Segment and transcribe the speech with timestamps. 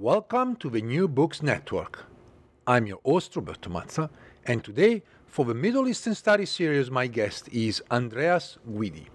[0.00, 2.06] Welcome to the New Books Network.
[2.68, 4.08] I'm your host, Roberto Mazza,
[4.44, 9.06] and today, for the Middle Eastern Studies series, my guest is Andreas Guidi.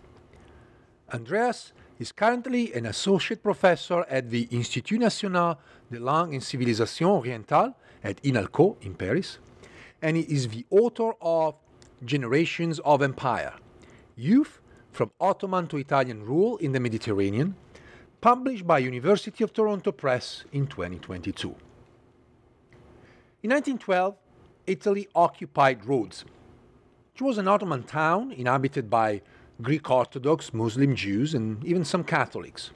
[1.13, 5.57] Andreas is currently an associate professor at the Institut National
[5.89, 9.39] de Langue et Civilisation Orientale at INALCO in Paris,
[10.01, 11.55] and he is the author of
[12.03, 13.53] Generations of Empire
[14.17, 14.59] Youth
[14.91, 17.55] from Ottoman to Italian Rule in the Mediterranean
[18.23, 21.49] published by University of Toronto Press in 2022.
[23.43, 24.15] In 1912,
[24.65, 26.23] Italy occupied Rhodes,
[27.13, 29.21] It was an Ottoman town inhabited by
[29.61, 32.71] Greek Orthodox, Muslim Jews, and even some Catholics.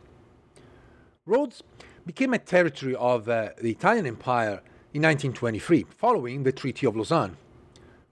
[1.26, 1.64] Rhodes
[2.06, 4.62] became a territory of uh, the Italian Empire
[4.94, 7.38] in 1923, following the Treaty of Lausanne,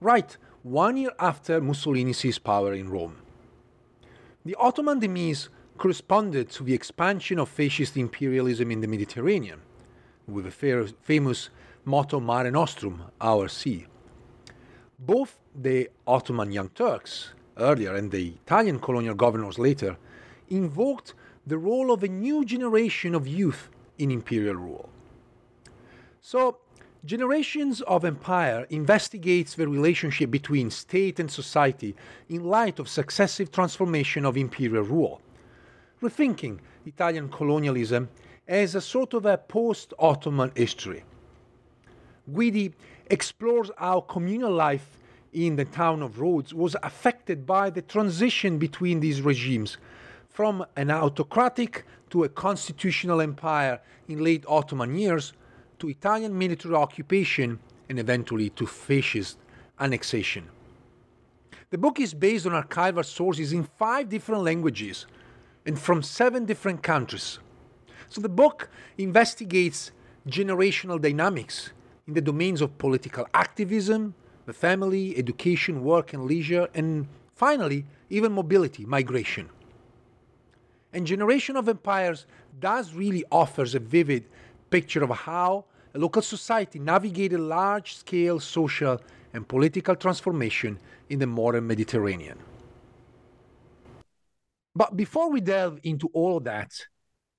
[0.00, 3.18] right one year after Mussolini seized power in Rome.
[4.46, 9.60] The Ottoman demise corresponded to the expansion of fascist imperialism in the Mediterranean,
[10.26, 11.50] with the famous
[11.84, 13.86] motto Mare Nostrum, our sea.
[14.98, 19.96] Both the Ottoman Young Turks, earlier, and the Italian colonial governors later,
[20.48, 21.14] invoked
[21.46, 24.88] the role of a new generation of youth in imperial rule.
[26.20, 26.58] So,
[27.04, 31.94] Generations of Empire investigates the relationship between state and society
[32.28, 35.20] in light of successive transformation of imperial rule
[36.02, 38.08] rethinking Italian colonialism
[38.46, 41.04] as a sort of a post Ottoman history.
[42.32, 42.72] Guidi
[43.10, 44.98] explores how communal life
[45.32, 49.76] in the town of Rhodes was affected by the transition between these regimes
[50.28, 55.32] from an autocratic to a constitutional empire in late Ottoman years
[55.78, 57.58] to Italian military occupation
[57.88, 59.38] and eventually to fascist
[59.78, 60.48] annexation.
[61.70, 65.06] The book is based on archival sources in five different languages
[65.66, 67.38] and from seven different countries.
[68.08, 69.90] So the book investigates
[70.28, 71.72] generational dynamics
[72.06, 74.14] in the domains of political activism,
[74.46, 79.50] the family, education, work, and leisure, and finally, even mobility, migration.
[80.92, 82.26] And Generation of Empires
[82.60, 84.24] does really offers a vivid
[84.70, 89.00] picture of how a local society navigated large scale social
[89.34, 90.78] and political transformation
[91.10, 92.38] in the modern Mediterranean.
[94.76, 96.70] But before we delve into all of that,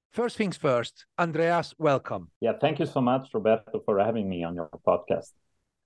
[0.10, 2.32] first things first, Andreas, welcome.
[2.42, 5.34] Yeah, thank you so much, Roberto, for having me on your podcast.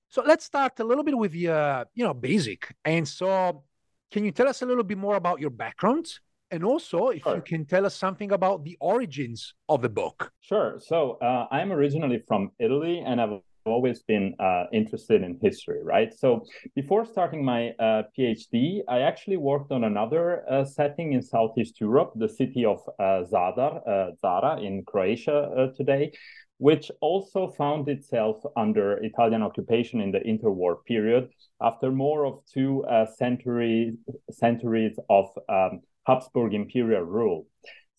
[0.08, 2.74] So let's start a little bit with the, uh, you know, basic.
[2.86, 3.66] And so,
[4.12, 6.06] can you tell us a little bit more about your background?
[6.52, 7.36] And also, if sure.
[7.36, 10.32] you can tell us something about the origins of the book.
[10.40, 10.80] Sure.
[10.80, 16.14] So, uh, I'm originally from Italy and I've always been uh, interested in history, right?
[16.14, 16.46] So
[16.76, 22.14] before starting my uh, PhD, I actually worked on another uh, setting in Southeast Europe,
[22.16, 26.12] the city of uh, Zadar, uh, Zara in Croatia uh, today,
[26.58, 31.30] which also found itself under Italian occupation in the interwar period
[31.62, 32.84] after more of two
[33.18, 33.96] centuries,
[34.30, 37.48] centuries of um, Habsburg imperial rule.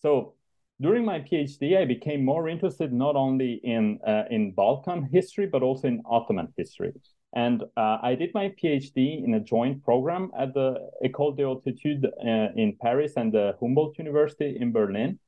[0.00, 0.34] So
[0.82, 5.62] during my PhD, I became more interested not only in uh, in Balkan history but
[5.62, 6.92] also in Ottoman history.
[7.34, 11.66] And uh, I did my PhD in a joint program at the École des Hautes
[11.66, 15.18] uh, in Paris and the Humboldt University in Berlin.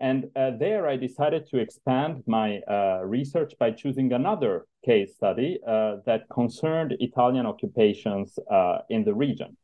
[0.00, 5.58] And uh, there, I decided to expand my uh, research by choosing another case study
[5.66, 8.38] uh, that concerned Italian occupations
[8.88, 9.58] in the region.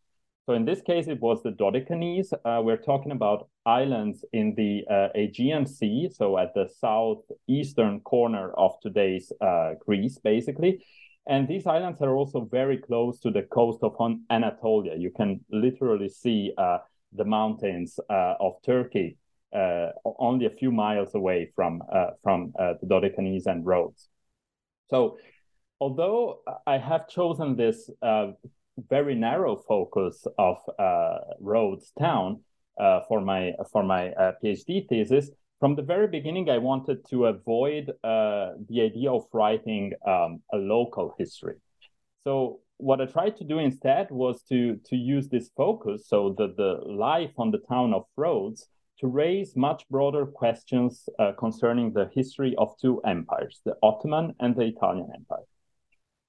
[0.47, 2.33] So in this case, it was the Dodecanese.
[2.33, 8.53] Uh, we're talking about islands in the uh, Aegean Sea, so at the southeastern corner
[8.53, 10.85] of today's uh, Greece, basically.
[11.27, 13.97] And these islands are also very close to the coast of
[14.31, 14.95] Anatolia.
[14.97, 16.79] You can literally see uh,
[17.13, 19.17] the mountains uh, of Turkey
[19.53, 21.83] uh, only a few miles away from
[22.23, 24.09] from the Dodecanese and Rhodes.
[24.91, 25.19] So
[25.81, 28.33] although I have chosen this uh,
[28.89, 32.41] very narrow focus of uh, Rhodes town
[32.79, 35.31] uh, for my for my uh, PhD thesis.
[35.61, 40.59] From the very beginning, I wanted to avoid uh, the idea of writing um, a
[40.59, 41.55] local history.
[42.25, 46.57] So what I tried to do instead was to to use this focus, so that
[46.57, 48.69] the life on the town of Rhodes
[49.01, 54.57] to raise much broader questions uh, concerning the history of two empires, the Ottoman and
[54.57, 55.45] the Italian Empire.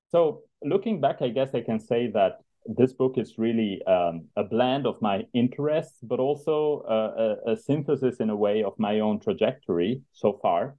[0.09, 4.43] So, looking back, I guess I can say that this book is really um, a
[4.43, 8.99] blend of my interests, but also uh, a, a, synthesis in a way of my
[8.99, 10.75] own trajectory so far.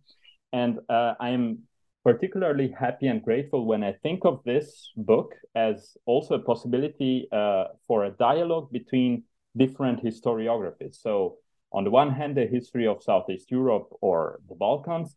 [0.52, 1.60] And uh, I'm
[2.04, 7.64] particularly happy and grateful when I think of this book as also a possibility uh,
[7.86, 9.24] for a dialogue between
[9.56, 10.96] different historiographies.
[10.96, 11.36] So,
[11.70, 15.14] on the one hand, the history of Southeast Europe or the Balkans,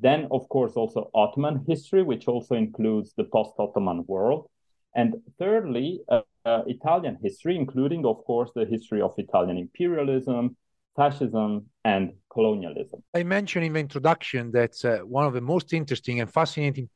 [0.00, 4.48] then, of course, also Ottoman history, which also includes the post Ottoman world.
[4.94, 10.56] And thirdly, uh, uh, Italian history, including, of course, the history of Italian imperialism,
[10.94, 13.02] fascism, and colonialism.
[13.14, 16.88] I mentioned in the introduction that uh, one of the most interesting and fascinating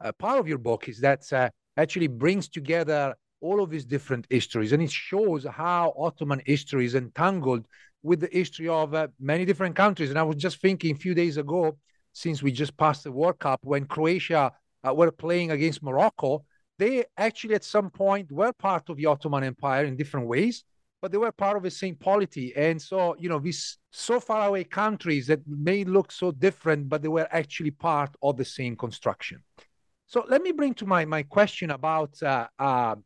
[0.00, 4.26] uh, part of your book is that uh, actually brings together all of these different
[4.30, 7.66] histories and it shows how Ottoman history is entangled
[8.02, 10.10] with the history of uh, many different countries.
[10.10, 11.76] And I was just thinking a few days ago,
[12.18, 14.52] since we just passed the World Cup, when Croatia
[14.84, 16.44] uh, were playing against Morocco,
[16.78, 20.64] they actually at some point were part of the Ottoman Empire in different ways,
[21.00, 22.52] but they were part of the same polity.
[22.56, 27.02] And so, you know, these so far away countries that may look so different, but
[27.02, 29.42] they were actually part of the same construction.
[30.06, 32.96] So let me bring to my my question about, uh, uh,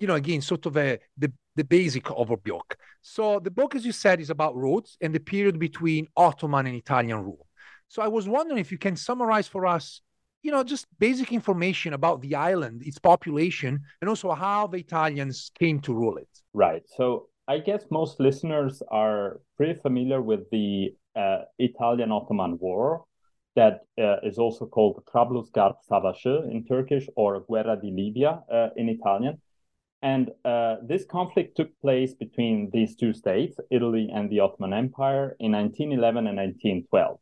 [0.00, 2.76] you know, again, sort of a, the the basic of a book.
[3.00, 6.76] So the book, as you said, is about Rhodes and the period between Ottoman and
[6.76, 7.46] Italian rule.
[7.90, 10.00] So I was wondering if you can summarize for us
[10.42, 15.50] you know, just basic information about the island, its population, and also how the Italians
[15.58, 16.28] came to rule it.
[16.54, 16.82] Right.
[16.96, 23.04] So I guess most listeners are pretty familiar with the uh, Italian Ottoman War
[23.56, 28.88] that uh, is also called Trablusgarp Savaşı in Turkish or Guerra di Libia uh, in
[28.88, 29.40] Italian.
[30.02, 35.36] And uh, this conflict took place between these two states, Italy and the Ottoman Empire,
[35.40, 37.18] in 1911 and 1912.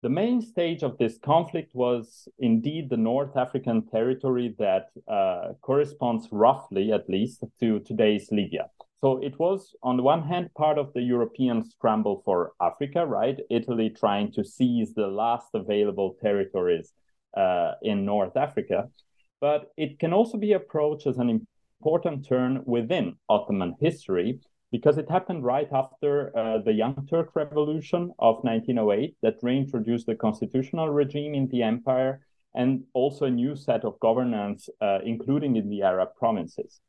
[0.00, 6.28] The main stage of this conflict was indeed the North African territory that uh, corresponds
[6.30, 8.70] roughly, at least, to today's Libya.
[9.00, 13.40] So it was, on the one hand, part of the European scramble for Africa, right?
[13.50, 16.92] Italy trying to seize the last available territories
[17.36, 18.88] uh, in North Africa.
[19.40, 21.44] But it can also be approached as an
[21.80, 24.38] important turn within Ottoman history
[24.70, 30.14] because it happened right after uh, the Young Turk Revolution of 1908 that reintroduced the
[30.14, 32.20] constitutional regime in the empire
[32.54, 36.80] and also a new set of governance, uh, including in the Arab provinces.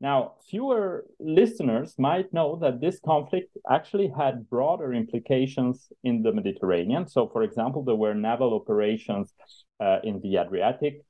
[0.00, 7.06] Now, fewer listeners might know that this conflict actually had broader implications in the Mediterranean.
[7.06, 9.34] So, for example, there were naval operations
[9.78, 11.02] uh, in the Adriatic,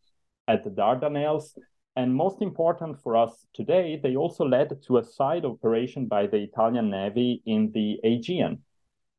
[0.48, 1.56] at the Dardanelles,
[1.96, 6.38] and most important for us today, they also led to a side operation by the
[6.38, 8.62] Italian Navy in the Aegean.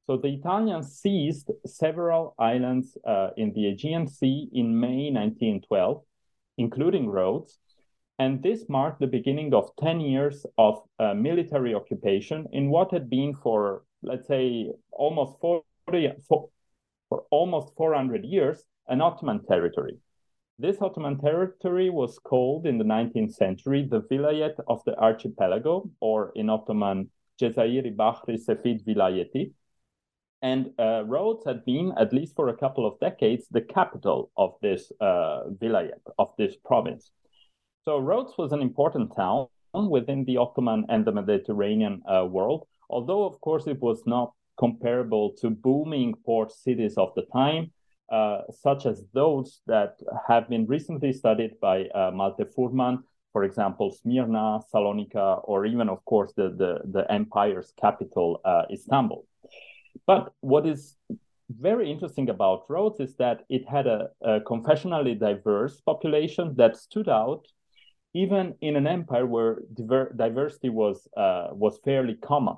[0.07, 6.01] So the Italians seized several islands uh, in the Aegean Sea in May 1912,
[6.57, 7.59] including Rhodes.
[8.17, 13.09] And this marked the beginning of 10 years of uh, military occupation in what had
[13.09, 16.49] been for, let's say, almost 40, for,
[17.09, 19.97] for almost 400 years, an Ottoman territory.
[20.59, 26.31] This Ottoman territory was called in the 19th century the Vilayet of the Archipelago, or
[26.35, 27.09] in Ottoman,
[27.41, 29.53] Cezayiri Bahri Sefid Vilayeti.
[30.43, 34.55] And uh, Rhodes had been, at least for a couple of decades, the capital of
[34.61, 37.11] this uh, vilayet, of this province.
[37.85, 43.25] So Rhodes was an important town within the Ottoman and the Mediterranean uh, world, although,
[43.25, 47.71] of course, it was not comparable to booming port cities of the time
[48.11, 53.91] uh, such as those that have been recently studied by uh, Malte Fuhrmann, for example,
[53.91, 59.25] Smyrna, Salonika, or even, of course, the, the, the empire's capital, uh, Istanbul.
[60.05, 60.97] But what is
[61.49, 67.09] very interesting about Rhodes is that it had a, a confessionally diverse population that stood
[67.09, 67.47] out
[68.13, 72.55] even in an empire where diver- diversity was uh, was fairly common.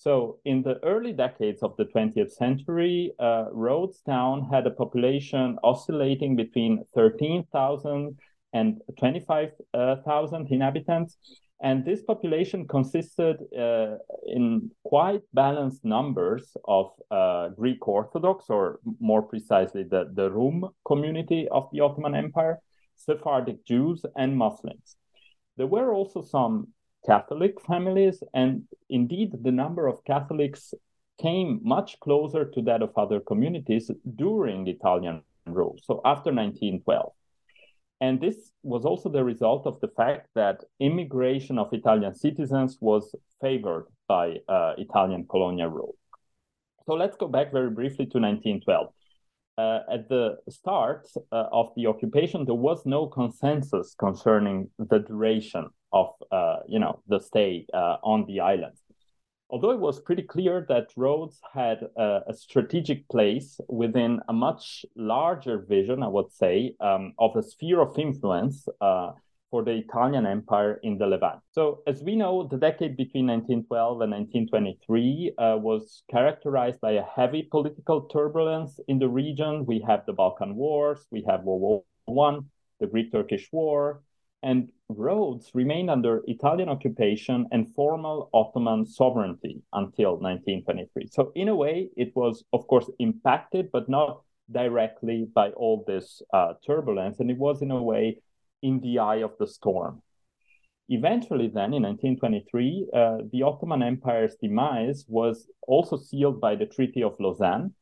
[0.00, 5.58] So, in the early decades of the 20th century, uh, Rhodes Town had a population
[5.62, 8.18] oscillating between 13,000
[8.54, 11.18] and 25,000 inhabitants.
[11.62, 19.20] And this population consisted uh, in quite balanced numbers of uh, Greek Orthodox, or more
[19.20, 22.58] precisely, the, the Rum community of the Ottoman Empire,
[22.96, 24.96] Sephardic Jews, and Muslims.
[25.58, 26.68] There were also some
[27.06, 30.74] Catholic families, and indeed, the number of Catholics
[31.20, 37.12] came much closer to that of other communities during Italian rule, so after 1912.
[38.02, 43.14] And this was also the result of the fact that immigration of Italian citizens was
[43.42, 45.94] favored by uh, Italian colonial rule.
[46.86, 48.92] So let's go back very briefly to 1912.
[49.60, 55.68] Uh, at the start uh, of the occupation, there was no consensus concerning the duration
[55.92, 58.76] of, uh, you know, the stay uh, on the island.
[59.50, 64.86] Although it was pretty clear that Rhodes had a, a strategic place within a much
[64.96, 69.10] larger vision, I would say, um, of a sphere of influence uh,
[69.50, 71.40] for the Italian Empire in the Levant.
[71.50, 77.02] So, as we know, the decade between 1912 and 1923 uh, was characterized by a
[77.02, 79.66] heavy political turbulence in the region.
[79.66, 84.02] We have the Balkan Wars, we have World War One, the Greek-Turkish War,
[84.42, 91.08] and Rhodes remained under Italian occupation and formal Ottoman sovereignty until 1923.
[91.10, 96.22] So, in a way, it was, of course, impacted, but not directly by all this
[96.32, 97.20] uh, turbulence.
[97.20, 98.18] And it was, in a way,
[98.62, 100.02] in the eye of the storm.
[100.88, 107.02] Eventually, then in 1923, uh, the Ottoman Empire's demise was also sealed by the Treaty
[107.02, 107.74] of Lausanne.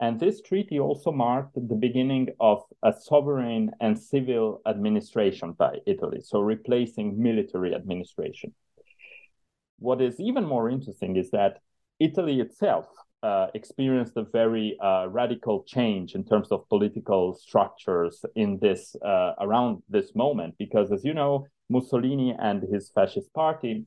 [0.00, 6.20] And this treaty also marked the beginning of a sovereign and civil administration by Italy,
[6.22, 8.54] so replacing military administration.
[9.78, 11.60] What is even more interesting is that
[11.98, 12.86] Italy itself
[13.22, 19.32] uh, experienced a very uh, radical change in terms of political structures in this uh,
[19.40, 23.84] around this moment because as you know mussolini and his fascist party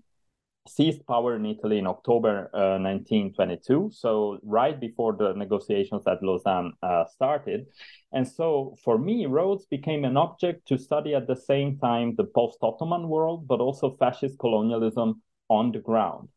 [0.68, 6.72] seized power in italy in october 1922 uh, so right before the negotiations at lausanne
[6.82, 7.66] uh, started.
[8.14, 12.24] And so for me rhodes became an object to study at the same time the
[12.24, 16.30] post-ottoman world but also fascist colonialism on the ground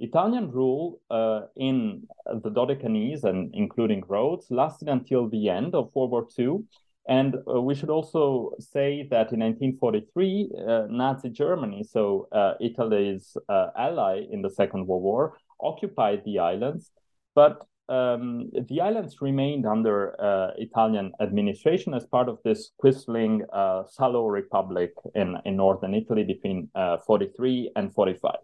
[0.00, 6.10] Italian rule uh, in the Dodecanese and including Rhodes lasted until the end of World
[6.10, 6.64] War II.
[7.06, 13.36] And uh, we should also say that in 1943, uh, Nazi Germany, so uh, Italy's
[13.48, 16.90] uh, ally in the Second World War, occupied the islands.
[17.34, 23.42] But um, the islands remained under uh, Italian administration as part of this quisling
[23.90, 26.70] Salo Republic in, in northern Italy between
[27.06, 28.36] 43 and 45.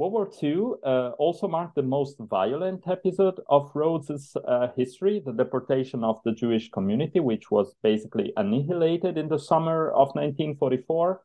[0.00, 5.34] World War II uh, also marked the most violent episode of Rhodes's uh, history, the
[5.34, 11.20] deportation of the Jewish community, which was basically annihilated in the summer of 1944.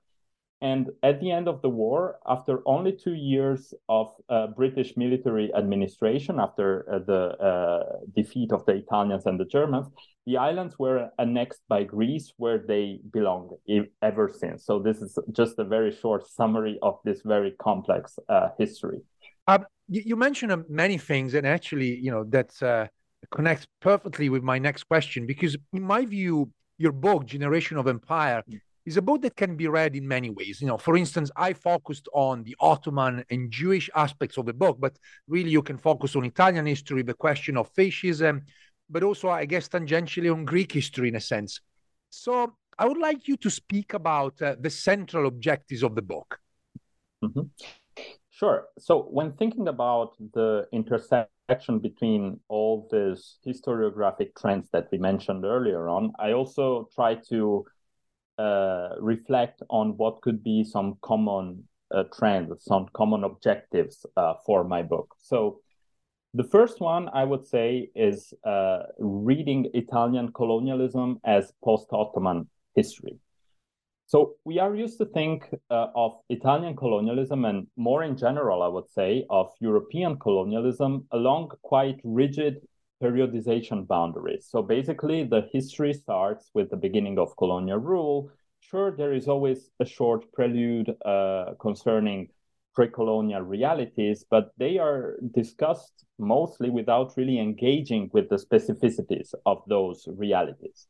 [0.62, 5.54] And at the end of the war, after only two years of uh, British military
[5.54, 7.84] administration, after uh, the uh,
[8.16, 9.88] defeat of the Italians and the Germans,
[10.26, 13.52] the islands were annexed by Greece, where they belong
[14.02, 14.66] ever since.
[14.66, 19.02] So this is just a very short summary of this very complex uh, history.
[19.48, 22.88] Um, you, you, mentioned uh, many things, and actually, you know, that uh,
[23.30, 28.44] connects perfectly with my next question because, in my view, your book, Generation of Empire,
[28.86, 30.62] is a book that can be read in many ways.
[30.62, 34.78] You know, for instance, I focused on the Ottoman and Jewish aspects of the book,
[34.80, 38.44] but really you can focus on Italian history, the question of fascism,
[38.90, 41.62] but also, I guess, tangentially on Greek history in a sense.
[42.10, 46.40] So I would like you to speak about uh, the central objectives of the book.
[47.24, 47.42] Mm-hmm.
[48.30, 48.68] Sure.
[48.78, 55.88] So when thinking about the intersection between all these historiographic trends that we mentioned earlier
[55.88, 57.66] on, I also try to
[58.38, 61.64] uh, reflect on what could be some common
[61.94, 65.16] uh, trends, some common objectives uh, for my book.
[65.20, 65.60] So,
[66.34, 73.20] the first one I would say is uh, reading Italian colonialism as post Ottoman history.
[74.08, 78.68] So, we are used to think uh, of Italian colonialism and more in general, I
[78.68, 82.68] would say, of European colonialism along quite rigid
[83.02, 84.48] periodization boundaries.
[84.50, 88.32] So basically, the history starts with the beginning of colonial rule.
[88.60, 92.30] Sure, there is always a short prelude uh, concerning
[92.74, 99.62] pre colonial realities, but they are discussed mostly without really engaging with the specificities of
[99.68, 100.88] those realities.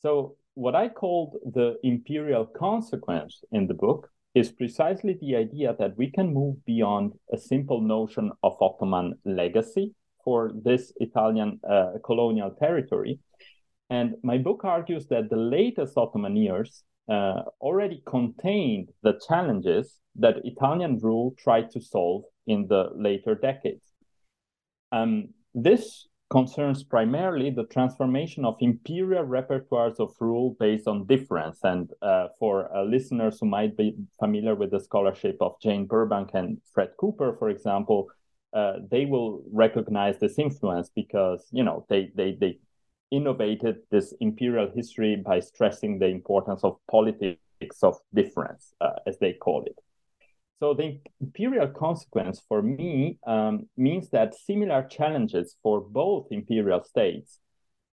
[0.00, 5.96] So, what I called the imperial consequence in the book is precisely the idea that
[5.96, 9.94] we can move beyond a simple notion of Ottoman legacy
[10.28, 13.18] for this Italian uh, colonial territory.
[13.88, 20.44] And my book argues that the latest Ottoman years uh, already contained the challenges that
[20.44, 23.86] Italian rule tried to solve in the later decades.
[24.92, 31.58] Um, this concerns primarily the transformation of imperial repertoires of rule based on difference.
[31.64, 36.32] And uh, for uh, listeners who might be familiar with the scholarship of Jane Burbank
[36.34, 38.08] and Fred Cooper, for example,
[38.52, 42.58] uh, they will recognize this influence because you know they they they
[43.10, 47.38] innovated this imperial history by stressing the importance of politics
[47.82, 49.78] of difference, uh, as they call it.
[50.60, 57.40] So the imperial consequence for me um, means that similar challenges for both imperial states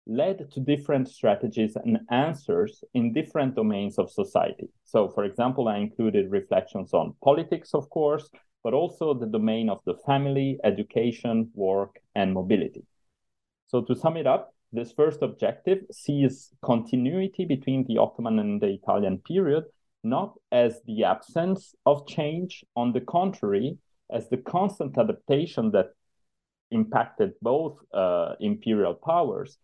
[0.07, 4.69] led to different strategies and answers in different domains of society.
[4.85, 8.29] So, for example, I included reflections on politics, of course,
[8.65, 12.85] but also the domain of the family, education, work, and mobility.
[13.69, 18.69] So, to sum it up, this first objective sees continuity between the Ottoman and the
[18.69, 19.65] Italian period
[20.05, 23.79] not as the absence of change, on the contrary,
[24.11, 25.87] as the constant adaptation that
[26.71, 29.57] impacted both uh, imperial powers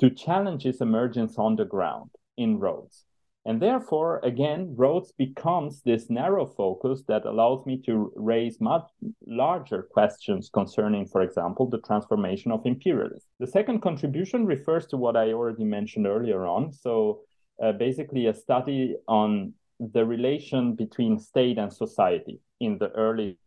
[0.00, 3.04] to challenges emergence on the ground in Rhodes.
[3.48, 8.86] And therefore, again, Rhodes becomes this narrow focus that allows me to raise much
[9.26, 13.26] larger questions concerning, for example, the transformation of imperialism.
[13.40, 16.74] The second contribution refers to what I already mentioned earlier on.
[16.74, 17.22] So,
[17.62, 23.38] uh, basically, a study on the relation between state and society in the early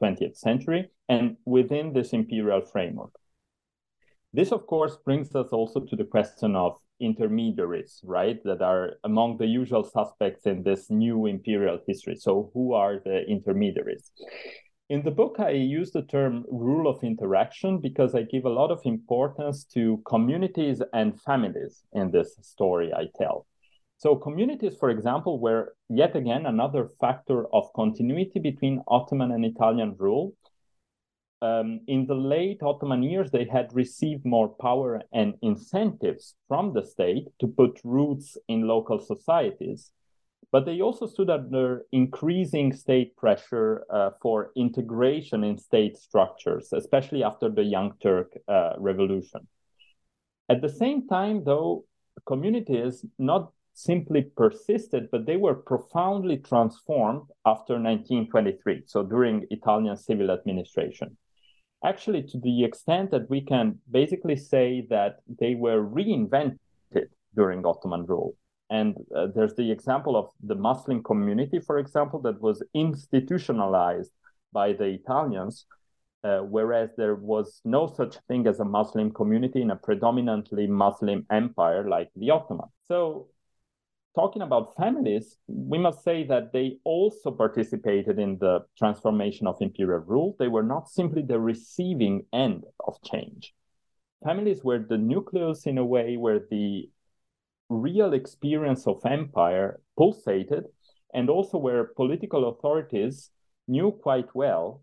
[0.00, 3.18] 20th century and within this imperial framework.
[4.32, 9.38] This, of course, brings us also to the question of intermediaries, right, that are among
[9.38, 12.16] the usual suspects in this new imperial history.
[12.16, 14.12] So, who are the intermediaries?
[14.88, 18.72] In the book, I use the term rule of interaction because I give a lot
[18.72, 23.46] of importance to communities and families in this story I tell.
[24.00, 29.94] So communities, for example, were yet again another factor of continuity between Ottoman and Italian
[29.98, 30.32] rule.
[31.42, 36.84] Um, in the late Ottoman years, they had received more power and incentives from the
[36.84, 39.90] state to put roots in local societies,
[40.52, 47.22] but they also stood under increasing state pressure uh, for integration in state structures, especially
[47.22, 49.46] after the Young Turk uh, Revolution.
[50.50, 51.84] At the same time, though,
[52.26, 60.30] communities not simply persisted, but they were profoundly transformed after 1923, so during Italian civil
[60.30, 61.16] administration.
[61.84, 66.58] Actually, to the extent that we can basically say that they were reinvented
[67.34, 68.34] during Ottoman rule.
[68.68, 74.12] And uh, there's the example of the Muslim community, for example, that was institutionalized
[74.52, 75.66] by the Italians,
[76.22, 81.26] uh, whereas there was no such thing as a Muslim community in a predominantly Muslim
[81.30, 82.68] empire like the Ottoman.
[82.86, 83.28] So
[84.14, 90.00] talking about families, we must say that they also participated in the transformation of imperial
[90.00, 90.36] rule.
[90.38, 93.54] They were not simply the receiving end of change.
[94.24, 96.90] Families were the nucleus in a way where the
[97.68, 100.64] real experience of empire pulsated,
[101.14, 103.30] and also where political authorities
[103.68, 104.82] knew quite well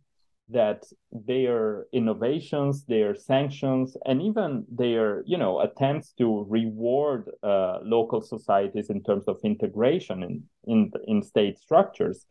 [0.50, 8.22] that their innovations, their sanctions, and even their you know attempts to reward uh, local
[8.22, 12.26] societies in terms of integration in in, in state structures,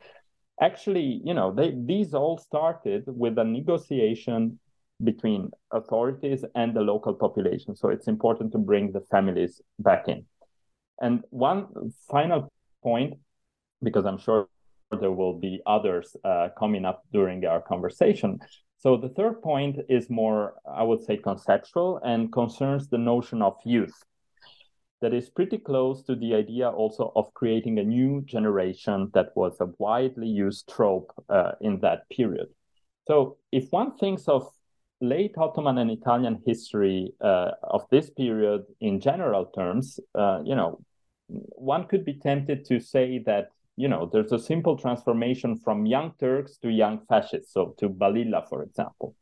[0.60, 4.58] actually you know they these all started with a negotiation
[5.04, 7.76] between authorities and the local population.
[7.76, 10.24] So it's important to bring the families back in.
[11.00, 11.66] And one
[12.10, 12.50] final
[12.82, 13.18] point,
[13.82, 14.48] because I'm sure
[15.00, 18.38] there will be others uh, coming up during our conversation.
[18.78, 23.56] So the third point is more, I would say, conceptual and concerns the notion of
[23.64, 23.94] youth.
[25.00, 29.56] That is pretty close to the idea also of creating a new generation that was
[29.60, 32.48] a widely used trope uh, in that period.
[33.06, 34.48] So if one thinks of
[35.00, 40.80] late Ottoman and Italian history uh, of this period in general terms, uh, you know,
[41.28, 46.12] one could be tempted to say that you know, there's a simple transformation from young
[46.18, 49.14] Turks to young fascists, so to Balilla, for example.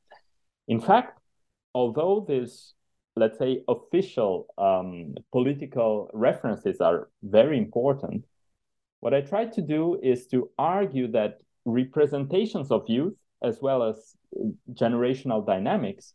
[0.69, 1.19] In fact,
[1.75, 2.75] although these,
[3.17, 8.25] let's say, official um, political references are very important,
[9.01, 14.15] what I try to do is to argue that representations of youth, as well as
[14.73, 16.15] generational dynamics,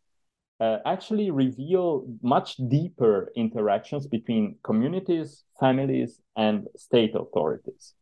[0.60, 7.94] uh, actually reveal much deeper interactions between communities, families, and state authorities.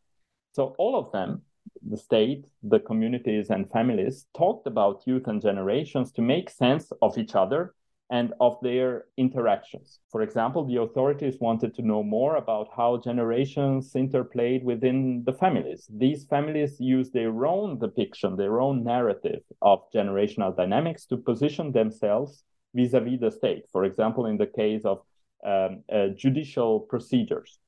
[0.58, 1.42] So all of them,
[1.88, 7.16] the state, the communities, and families talked about youth and generations to make sense of
[7.16, 7.76] each other
[8.10, 10.00] and of their interactions.
[10.10, 15.86] For example, the authorities wanted to know more about how generations interplayed within the families.
[15.96, 22.42] These families used their own depiction, their own narrative of generational dynamics to position themselves
[22.74, 23.66] vis a vis the state.
[23.70, 25.02] For example, in the case of
[25.46, 27.60] um, uh, judicial procedures.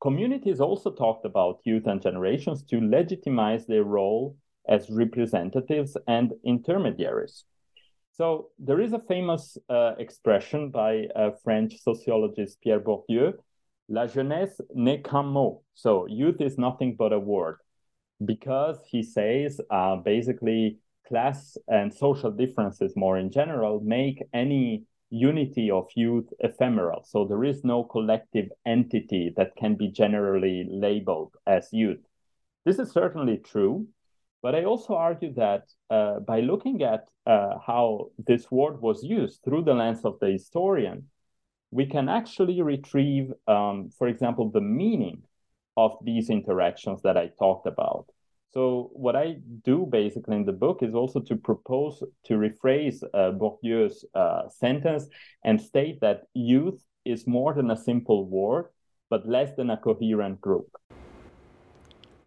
[0.00, 4.36] Communities also talked about youth and generations to legitimize their role
[4.68, 7.44] as representatives and intermediaries.
[8.12, 11.08] So there is a famous uh, expression by
[11.42, 13.32] French sociologist Pierre Bourdieu,
[13.88, 15.62] La jeunesse n'est qu'un mot.
[15.74, 17.56] So youth is nothing but a word.
[18.24, 25.70] because he says uh, basically class and social differences more in general make any unity
[25.70, 27.04] of youth ephemeral.
[27.04, 32.00] So there is no collective entity that can be generally labeled as youth.
[32.64, 33.88] This is certainly true,
[34.42, 39.42] but I also argue that uh, by looking at uh, how this word was used
[39.44, 41.08] through the lens of the historian,
[41.70, 45.22] we can actually retrieve, um, for example, the meaning
[45.76, 48.06] of these interactions that I talked about.
[48.54, 53.32] So what I do basically in the book is also to propose to rephrase uh,
[53.32, 55.06] Bourdieu's uh, sentence
[55.44, 58.66] and state that youth is more than a simple word,
[59.10, 60.68] but less than a coherent group.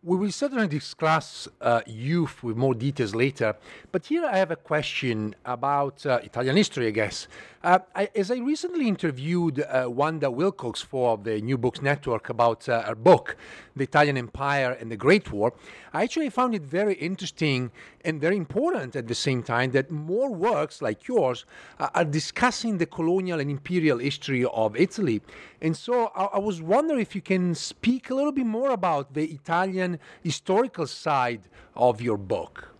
[0.03, 3.55] We will certainly discuss uh, youth with more details later,
[3.91, 7.27] but here I have a question about uh, Italian history, I guess.
[7.63, 12.67] Uh, I, as I recently interviewed uh, Vanda Wilcox for the New Books Network about
[12.67, 13.37] uh, her book,
[13.75, 15.53] The Italian Empire and the Great War,
[15.93, 17.69] I actually found it very interesting
[18.03, 21.45] and very important at the same time that more works like yours
[21.79, 25.21] uh, are discussing the colonial and imperial history of Italy.
[25.61, 29.13] And so I, I was wondering if you can speak a little bit more about
[29.13, 31.41] the Italian historical side
[31.75, 32.73] of your book.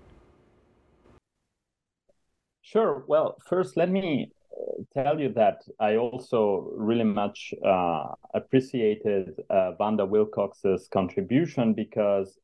[2.64, 3.04] Sure.
[3.08, 4.32] Well, first, let me
[4.94, 12.38] tell you that I also really much uh, appreciated uh, Vanda Wilcox's contribution because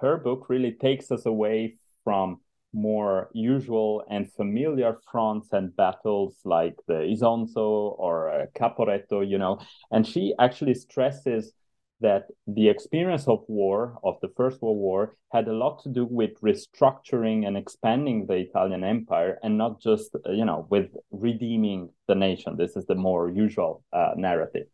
[0.00, 2.40] her book really takes us away from
[2.72, 9.58] more usual and familiar fronts and battles like the Isonzo or uh, Caporetto, you know,
[9.90, 11.52] and she actually stresses
[12.00, 16.04] that the experience of war, of the First World War, had a lot to do
[16.04, 21.88] with restructuring and expanding the Italian Empire, and not just, uh, you know, with redeeming
[22.08, 22.56] the nation.
[22.56, 24.66] This is the more usual uh, narrative.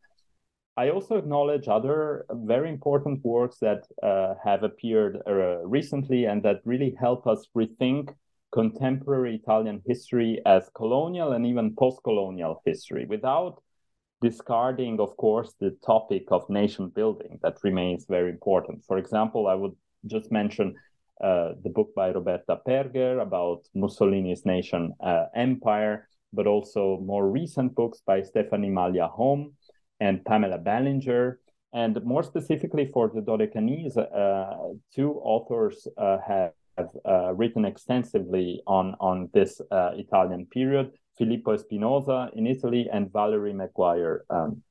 [0.77, 6.63] I also acknowledge other very important works that uh, have appeared uh, recently and that
[6.65, 8.15] really help us rethink
[8.53, 13.63] contemporary Italian history as colonial and even post colonial history without
[14.23, 18.85] discarding, of course, the topic of nation building that remains very important.
[18.87, 20.75] For example, I would just mention
[21.23, 27.75] uh, the book by Roberta Pergher about Mussolini's nation uh, empire, but also more recent
[27.75, 29.53] books by Stephanie Malia Hom
[30.01, 31.39] and Pamela Ballinger.
[31.75, 38.63] And more specifically for the Dodecanese, uh, two authors uh, have have uh, written extensively
[38.67, 40.91] on on this uh, Italian period.
[41.19, 44.63] Filippo Espinoza in Italy, and Valerie McGuire um,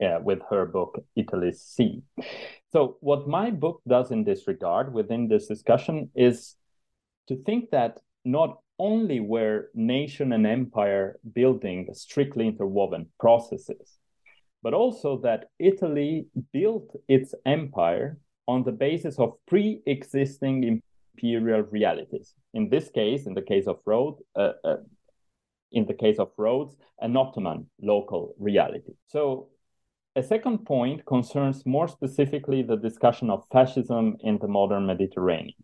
[0.00, 2.02] yeah, with her book Italy's Sea.
[2.72, 6.56] So, what my book does in this regard within this discussion is
[7.28, 13.98] to think that not only were nation and empire building strictly interwoven processes,
[14.62, 20.82] but also that Italy built its empire on the basis of pre existing
[21.16, 22.34] imperial realities.
[22.52, 24.76] In this case, in the case of Rhodes, uh, uh,
[25.72, 28.92] in the case of Rhodes, an Ottoman local reality.
[29.06, 29.48] So
[30.14, 35.54] a second point concerns more specifically the discussion of fascism in the modern Mediterranean.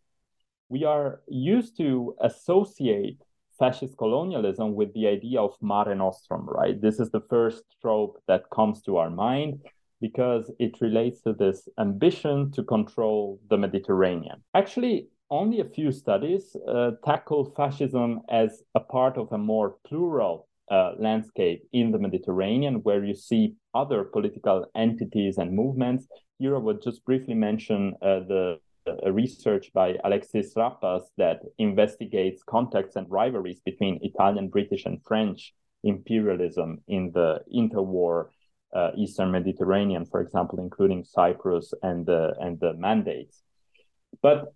[0.69, 3.23] We are used to associate
[3.59, 6.81] fascist colonialism with the idea of Mare Nostrum, right?
[6.81, 9.61] This is the first trope that comes to our mind
[10.01, 14.43] because it relates to this ambition to control the Mediterranean.
[14.55, 20.47] Actually, only a few studies uh, tackle fascism as a part of a more plural
[20.71, 26.07] uh, landscape in the Mediterranean, where you see other political entities and movements.
[26.39, 28.59] Here, I would just briefly mention uh, the
[29.11, 36.79] research by Alexis Rappas that investigates contacts and rivalries between Italian, British, and French imperialism
[36.89, 38.27] in the interwar
[38.75, 43.43] uh, Eastern Mediterranean, for example, including Cyprus and the and the mandates.
[44.21, 44.53] But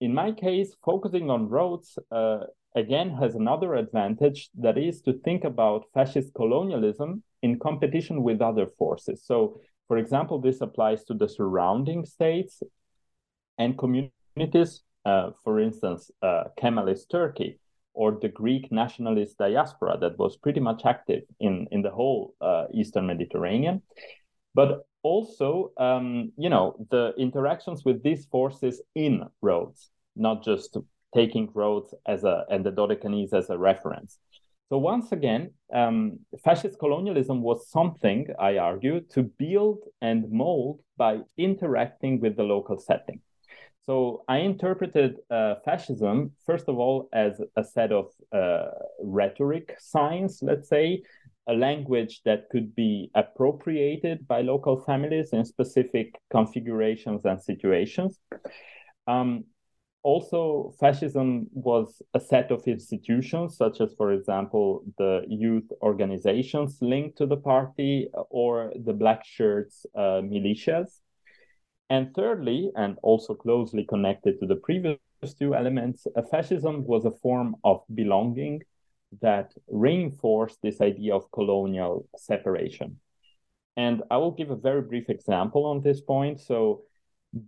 [0.00, 2.40] in my case, focusing on Rhodes uh,
[2.74, 8.66] again has another advantage that is to think about fascist colonialism in competition with other
[8.66, 9.24] forces.
[9.24, 12.62] So, for example, this applies to the surrounding states
[13.58, 17.58] and communities, uh, for instance, uh, Kemalist Turkey
[17.94, 22.64] or the Greek nationalist diaspora that was pretty much active in, in the whole uh,
[22.74, 23.80] Eastern Mediterranean.
[24.54, 30.76] But also, um, you know, the interactions with these forces in Rhodes, not just
[31.14, 34.18] taking Rhodes as a and the Dodecanese as a reference.
[34.68, 35.42] So once again,
[35.72, 42.42] um, fascist colonialism was something I argue to build and mold by interacting with the
[42.54, 43.20] local setting.
[43.86, 50.40] So I interpreted uh, fascism first of all as a set of uh, rhetoric signs,
[50.42, 51.02] let's say,
[51.48, 58.18] a language that could be appropriated by local families in specific configurations and situations.
[59.06, 59.44] Um,
[60.02, 67.18] also, fascism was a set of institutions, such as, for example, the youth organizations linked
[67.18, 71.00] to the party or the black shirts uh, militias.
[71.90, 74.98] And thirdly, and also closely connected to the previous
[75.38, 78.62] two elements, uh, fascism was a form of belonging
[79.20, 82.98] that reinforced this idea of colonial separation.
[83.76, 86.40] And I will give a very brief example on this point.
[86.40, 86.82] So,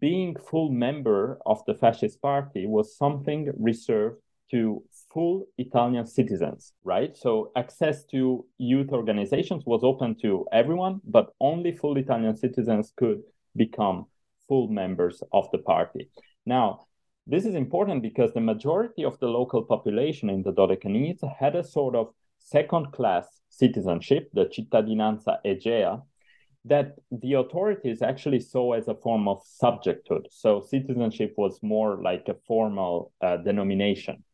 [0.01, 7.17] being full member of the fascist party was something reserved to full Italian citizens, right?
[7.17, 13.23] So access to youth organizations was open to everyone, but only full Italian citizens could
[13.57, 14.07] become
[14.47, 16.11] full members of the party.
[16.47, 16.87] Now,
[17.29, 21.63] this is important because the majority of the local population in the Dodecanese had a
[21.63, 26.03] sort of second class citizenship, the cittadinanza egea,
[26.65, 30.25] that the authorities actually saw as a form of subjecthood.
[30.31, 34.25] So citizenship was more like a formal uh, denomination.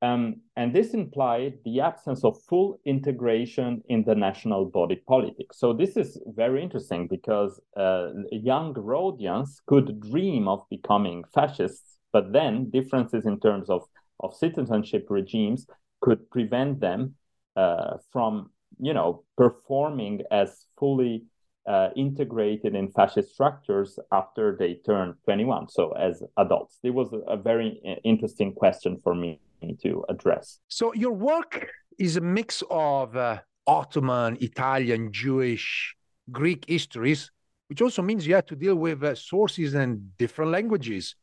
[0.00, 5.52] Um, and this implied the absence of full integration in the national body politic.
[5.52, 12.32] So this is very interesting because uh, young Rhodians could dream of becoming fascists, but
[12.32, 13.82] then differences in terms of,
[14.20, 15.66] of citizenship regimes
[16.00, 17.14] could prevent them
[17.56, 21.24] uh, from, you know, performing as fully
[21.66, 26.78] uh, integrated in fascist structures after they turned 21, so as adults.
[26.82, 29.40] It was a very uh, interesting question for me
[29.82, 30.60] to address.
[30.68, 31.68] So, your work
[31.98, 35.94] is a mix of uh, Ottoman, Italian, Jewish,
[36.30, 37.30] Greek histories,
[37.68, 41.16] which also means you have to deal with uh, sources and different languages.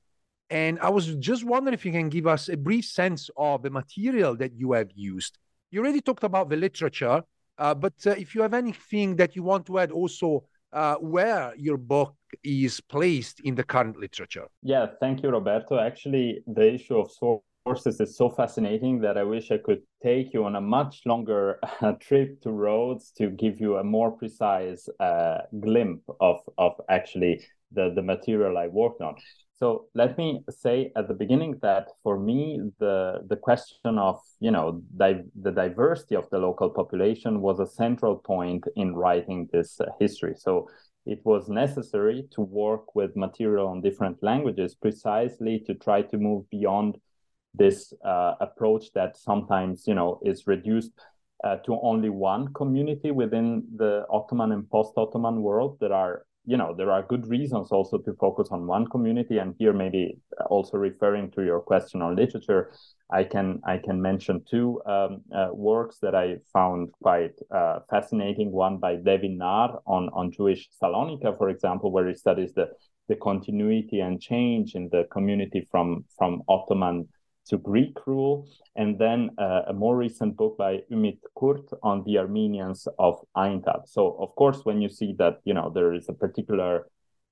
[0.49, 3.69] And I was just wondering if you can give us a brief sense of the
[3.69, 5.37] material that you have used.
[5.71, 7.23] You already talked about the literature,
[7.57, 11.53] uh, but uh, if you have anything that you want to add also uh, where
[11.57, 14.45] your book is placed in the current literature.
[14.61, 15.79] Yeah, thank you, Roberto.
[15.79, 20.43] Actually, the issue of sources is so fascinating that I wish I could take you
[20.45, 25.39] on a much longer uh, trip to Rhodes to give you a more precise uh,
[25.59, 27.41] glimpse of, of actually
[27.75, 29.15] the, the material I worked on.
[29.57, 34.51] So let me say at the beginning that for me, the the question of you
[34.51, 39.79] know di- the diversity of the local population was a central point in writing this
[39.79, 40.33] uh, history.
[40.35, 40.67] So
[41.05, 46.49] it was necessary to work with material on different languages precisely to try to move
[46.49, 46.97] beyond
[47.53, 50.91] this uh, approach that sometimes you know is reduced
[51.45, 55.77] uh, to only one community within the Ottoman and post-Ottoman world.
[55.79, 59.37] There are you know there are good reasons also to focus on one community.
[59.37, 60.17] And here maybe
[60.49, 62.71] also referring to your question on literature
[63.11, 68.51] i can i can mention two um, uh, works that i found quite uh, fascinating.
[68.51, 72.69] One by devin naar on on jewish salonika for example where he studies the
[73.07, 77.07] the continuity and change in the community from from ottoman
[77.47, 82.17] to Greek rule, and then uh, a more recent book by Ümit Kurt on the
[82.17, 83.87] Armenians of Aintab.
[83.87, 86.87] So, of course, when you see that you know there is a particular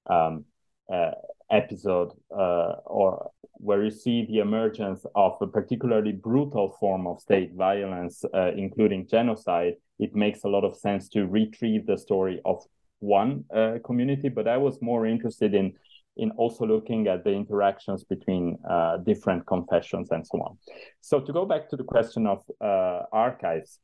[0.10, 0.46] um,
[0.92, 1.12] uh,
[1.52, 7.54] episode uh, or where you see the emergence of a particularly brutal form of state
[7.54, 12.62] violence, uh, including genocide, it makes a lot of sense to retrieve the story of
[13.00, 14.28] one uh, community.
[14.28, 15.74] But I was more interested in
[16.18, 20.58] in also looking at the interactions between uh, different confessions and so on.
[21.02, 23.80] So to go back to the question of uh, archives,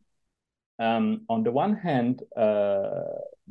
[0.79, 3.03] um, on the one hand, uh,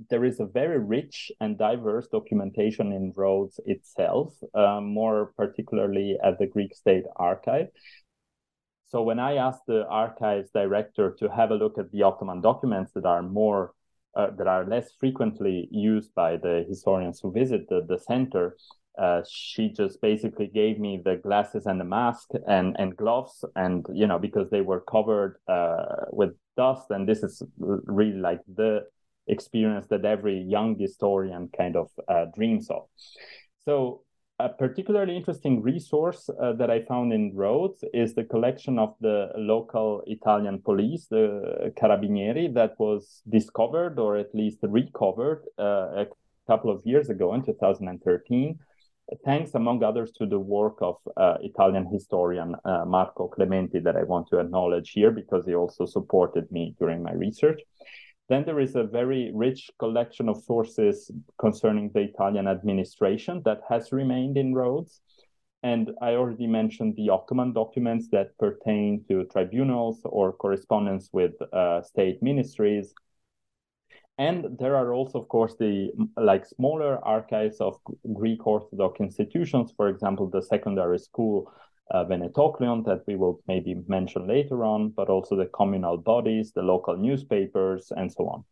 [0.08, 6.38] there is a very rich and diverse documentation in Rhodes itself, uh, more particularly at
[6.38, 7.68] the Greek State Archive.
[8.88, 12.92] So when I asked the archives director to have a look at the Ottoman documents
[12.94, 13.74] that are more
[14.16, 18.56] uh, that are less frequently used by the historians who visit the, the center,
[18.98, 23.86] uh, she just basically gave me the glasses and the mask and, and gloves and
[23.92, 26.86] you know because they were covered uh, with dust.
[26.90, 28.84] And this is really like the
[29.28, 32.86] experience that every young historian kind of uh, dreams of.
[33.64, 34.02] So
[34.40, 39.30] a particularly interesting resource uh, that I found in Rhodes is the collection of the
[39.36, 46.06] local Italian police, the Carabinieri, that was discovered or at least recovered uh, a
[46.46, 48.58] couple of years ago in 2013.
[49.24, 54.04] Thanks, among others, to the work of uh, Italian historian uh, Marco Clementi, that I
[54.04, 57.60] want to acknowledge here because he also supported me during my research.
[58.28, 63.90] Then there is a very rich collection of sources concerning the Italian administration that has
[63.90, 65.00] remained in Rhodes.
[65.62, 71.82] And I already mentioned the Ottoman documents that pertain to tribunals or correspondence with uh,
[71.82, 72.94] state ministries.
[74.18, 77.78] and there are also, of course, the like smaller archives of
[78.12, 81.52] Greek Orthodox institutions, for example, the secondary school
[81.90, 86.96] uh, that we will maybe mention later on, but also the communal bodies, the local
[86.96, 88.44] newspapers, and so on.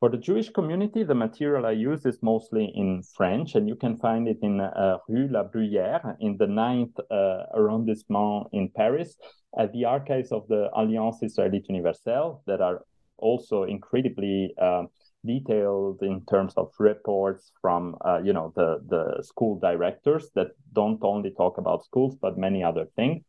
[0.00, 3.96] For the Jewish community, the material I use is mostly in French, and you can
[3.96, 9.16] find it in uh, Rue La Bruyère in the ninth uh, arrondissement in Paris
[9.56, 12.84] at the archives of the Alliance Israélite Universelle that are
[13.18, 14.82] also incredibly uh,
[15.24, 21.02] detailed in terms of reports from uh, you know the the school directors that don't
[21.02, 23.22] only talk about schools but many other things.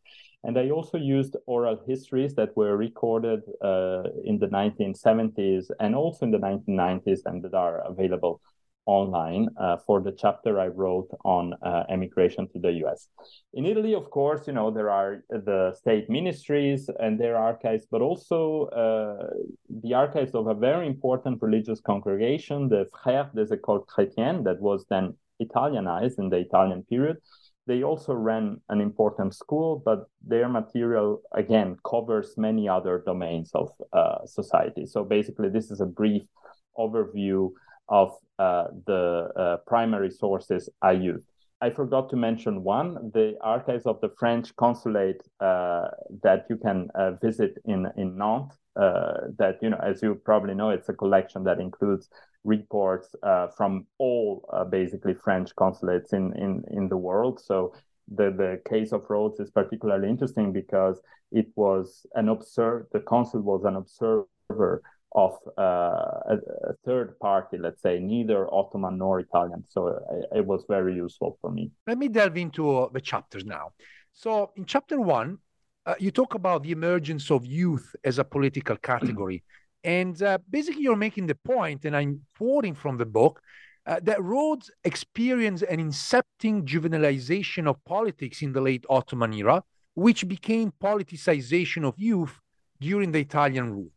[0.46, 6.26] And i also used oral histories that were recorded uh, in the 1970s and also
[6.26, 8.42] in the 1990s and that are available
[8.86, 13.08] online uh, for the chapter I wrote on uh, emigration to the US.
[13.54, 18.02] In Italy, of course, you know, there are the state ministries and their archives, but
[18.02, 19.28] also uh,
[19.84, 24.86] the archives of a very important religious congregation, the Frères des Écoles Chrétiennes, that was
[24.89, 27.17] then Italianized in the Italian period.
[27.65, 33.72] They also ran an important school, but their material, again, covers many other domains of
[33.93, 34.86] uh, society.
[34.86, 36.24] So basically, this is a brief
[36.78, 37.52] overview
[37.88, 39.04] of uh, the
[39.44, 41.28] uh, primary sources I used.
[41.62, 45.88] I forgot to mention one, the archives of the French consulate uh,
[46.24, 48.58] that you can uh, visit in, in Nantes.
[48.76, 52.10] Uh, that, you know, as you probably know, it's a collection that includes
[52.44, 53.08] reports
[53.58, 54.28] from all
[54.70, 57.40] basically French consulates in, in, in the world.
[57.40, 57.74] So
[58.18, 60.98] the, the case of Rhodes is particularly interesting because
[61.32, 64.82] it was an observer, the consul was an observer
[65.15, 66.38] of uh, a,
[66.69, 69.63] a, third party, let's say, neither Ottoman nor Italian.
[69.69, 71.71] So it, uh, it was very useful for me.
[71.88, 73.73] Let me delve into the chapters now.
[74.13, 75.38] So in chapter one,
[75.86, 79.43] uh, you talk about the emergence of youth as a political category.
[79.84, 83.41] and uh, basically, you're making the point, and I'm quoting from the book,
[83.86, 89.62] uh, that Rhodes experienced an incepting juvenilization of politics in the late Ottoman era,
[89.93, 92.39] which became politicization of youth
[92.80, 93.91] during the Italian rule.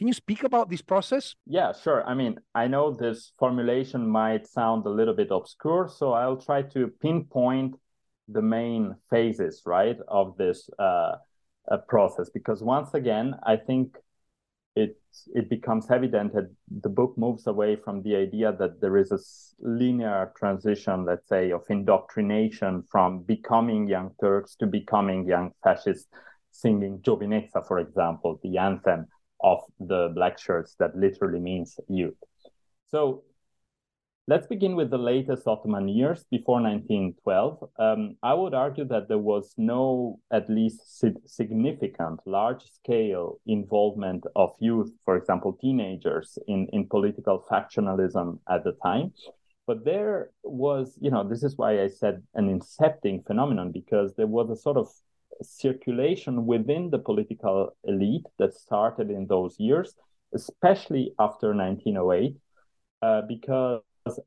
[0.00, 1.34] Can you speak about this process?
[1.44, 2.02] Yeah, sure.
[2.06, 6.62] I mean, I know this formulation might sound a little bit obscure, so I'll try
[6.62, 7.74] to pinpoint
[8.26, 11.16] the main phases, right, of this uh,
[11.70, 12.30] uh, process.
[12.30, 13.98] Because once again, I think
[14.74, 14.96] it
[15.34, 19.18] it becomes evident that the book moves away from the idea that there is a
[19.58, 26.08] linear transition, let's say, of indoctrination from becoming young Turks to becoming young fascists,
[26.50, 29.06] singing Giovinezza, for example, the anthem
[29.42, 32.16] of the black shirts that literally means youth.
[32.90, 33.24] So
[34.26, 37.68] let's begin with the latest Ottoman years before 1912.
[37.78, 44.54] Um, I would argue that there was no, at least significant, large scale involvement of
[44.60, 49.12] youth, for example, teenagers, in, in political factionalism at the time.
[49.66, 54.26] But there was, you know, this is why I said an incepting phenomenon, because there
[54.26, 54.88] was a sort of
[55.42, 59.94] circulation within the political elite that started in those years,
[60.34, 62.36] especially after 1908,
[63.02, 63.82] uh, because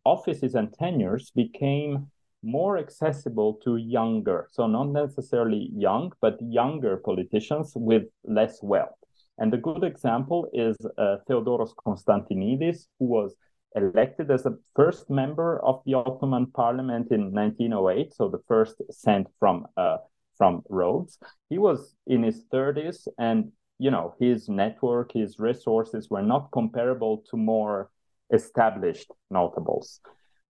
[0.05, 2.07] offices and tenures became
[2.43, 8.97] more accessible to younger, so not necessarily young, but younger politicians with less wealth.
[9.37, 13.35] And a good example is uh, Theodoros Konstantinidis, who was
[13.75, 19.27] elected as a first member of the Ottoman parliament in 1908, so the first sent
[19.39, 19.97] from uh,
[20.37, 21.17] from Rhodes.
[21.49, 27.23] He was in his 30s, and you know his network, his resources were not comparable
[27.29, 27.89] to more
[28.31, 29.99] established notables.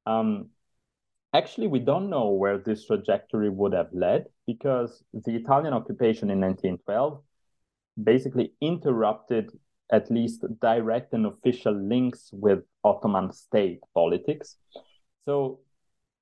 [0.06, 0.50] Um,
[1.34, 6.40] actually, we don't know where this trajectory would have led because the Italian occupation in
[6.40, 7.22] 1912
[8.02, 9.52] basically interrupted
[9.92, 14.58] at least direct and official links with Ottoman state politics.
[15.26, 15.60] So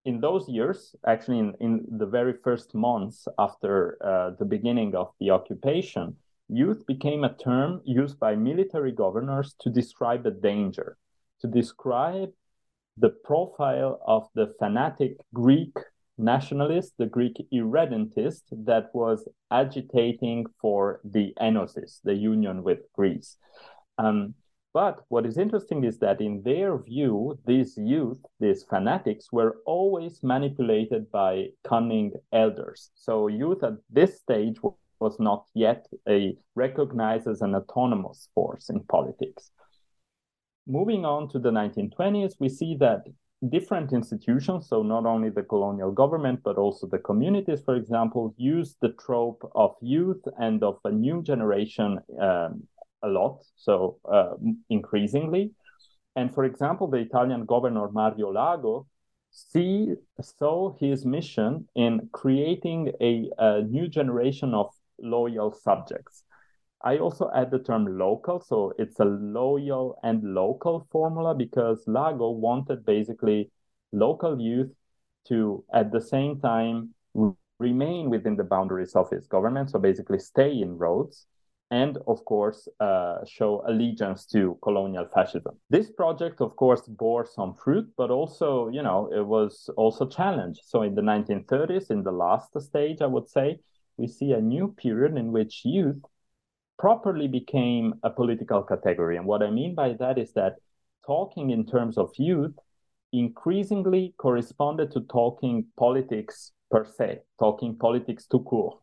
[0.06, 5.12] in those years, actually, in, in the very first months after uh, the beginning of
[5.20, 6.16] the occupation,
[6.50, 10.98] youth became a term used by military governors to describe a danger,
[11.40, 12.30] to describe
[12.98, 15.76] the profile of the fanatic Greek
[16.18, 23.38] nationalist, the Greek irredentist that was agitating for the enosis, the union with Greece.
[23.98, 24.36] Um,
[24.74, 30.24] but what is interesting is that in their view, these youth, these fanatics, were always
[30.24, 32.90] manipulated by cunning elders.
[32.96, 34.58] So youth at this stage
[35.00, 39.52] was not yet a recognized as an autonomous force in politics.
[40.68, 43.04] Moving on to the 1920s, we see that
[43.50, 48.76] different institutions, so not only the colonial government, but also the communities, for example, use
[48.82, 52.62] the trope of youth and of a new generation um,
[53.04, 54.34] a lot, so uh,
[54.70, 55.52] increasingly.
[56.16, 58.88] And for example, the Italian governor Mario Lago
[59.32, 66.24] see saw his mission in creating a, a new generation of loyal subjects.
[66.84, 72.32] I also add the term local, so it's a loyal and local formula because Lago
[72.32, 73.52] wanted basically
[73.92, 74.72] local youth
[75.28, 76.96] to, at the same time,
[77.60, 81.28] remain within the boundaries of his government, so basically stay in Rhodes,
[81.72, 85.58] and of course uh, show allegiance to colonial fascism.
[85.70, 90.62] This project, of course, bore some fruit, but also, you know, it was also challenged.
[90.66, 93.60] So in the 1930s, in the last stage, I would say,
[93.98, 96.02] we see a new period in which youth
[96.78, 99.16] properly became a political category.
[99.16, 100.56] And what I mean by that is that
[101.06, 102.56] talking in terms of youth
[103.14, 108.80] increasingly corresponded to talking politics per se, talking politics to court.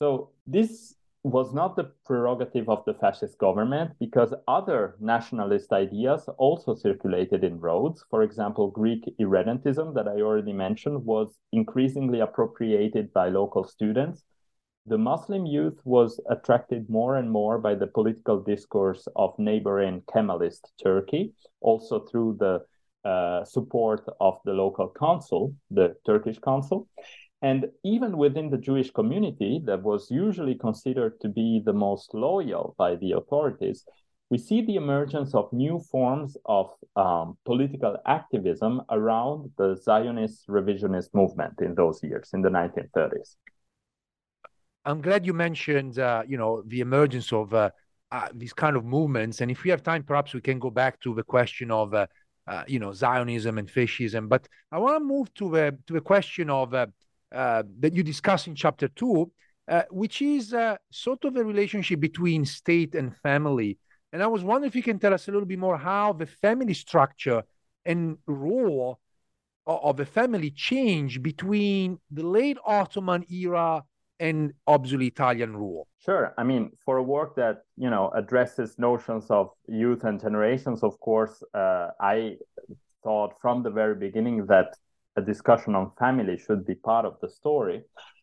[0.00, 0.94] So this
[1.30, 7.60] was not the prerogative of the fascist government because other nationalist ideas also circulated in
[7.60, 8.04] Rhodes.
[8.10, 14.24] For example, Greek irredentism, that I already mentioned, was increasingly appropriated by local students.
[14.86, 20.70] The Muslim youth was attracted more and more by the political discourse of neighboring Kemalist
[20.82, 22.64] Turkey, also through the
[23.08, 26.88] uh, support of the local council, the Turkish council.
[27.40, 32.74] And even within the Jewish community, that was usually considered to be the most loyal
[32.76, 33.84] by the authorities,
[34.30, 41.14] we see the emergence of new forms of um, political activism around the Zionist revisionist
[41.14, 43.36] movement in those years, in the 1930s.
[44.84, 47.70] I'm glad you mentioned, uh, you know, the emergence of uh,
[48.10, 49.40] uh, these kind of movements.
[49.40, 52.06] And if we have time, perhaps we can go back to the question of, uh,
[52.46, 54.28] uh, you know, Zionism and fascism.
[54.28, 56.74] But I want to move to the to the question of
[57.32, 59.30] uh, that you discuss in chapter two,
[59.68, 63.78] uh, which is uh, sort of a relationship between state and family.
[64.12, 66.26] And I was wondering if you can tell us a little bit more how the
[66.26, 67.42] family structure
[67.84, 68.98] and role
[69.66, 73.82] of the family changed between the late Ottoman era
[74.18, 75.86] and obsolete Italian rule.
[76.04, 76.34] Sure.
[76.38, 80.98] I mean, for a work that you know addresses notions of youth and generations, of
[81.00, 82.36] course, uh, I
[83.04, 84.74] thought from the very beginning that
[85.18, 87.78] a discussion on family should be part of the story.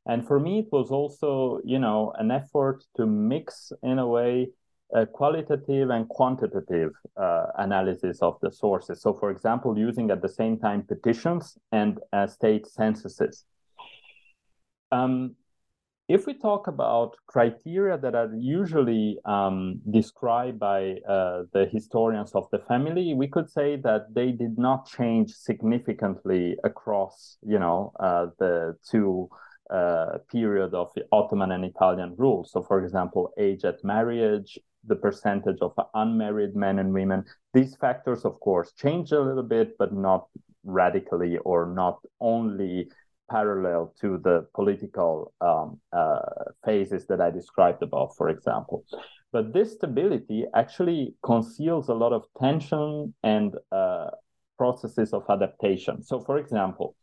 [0.06, 4.50] And for me, it was also, you know, an effort to mix in a way
[4.94, 9.02] a qualitative and quantitative uh, analysis of the sources.
[9.02, 13.46] So, for example, using at the same time petitions and uh, state censuses.
[14.92, 15.36] Um,
[16.08, 22.48] if we talk about criteria that are usually um, described by uh, the historians of
[22.52, 28.28] the family, we could say that they did not change significantly across, you know, uh,
[28.38, 29.30] the two
[29.72, 32.44] uh, period of the Ottoman and Italian rule.
[32.44, 37.24] So, for example, age at marriage, the percentage of unmarried men and women.
[37.56, 40.28] These factors, of course, change a little bit, but not
[40.64, 42.90] radically or not only
[43.30, 46.20] parallel to the political um, uh,
[46.64, 48.86] phases that I described above, for example.
[49.32, 54.12] But this stability actually conceals a lot of tension and uh,
[54.58, 56.04] processes of adaptation.
[56.04, 56.96] So, for example,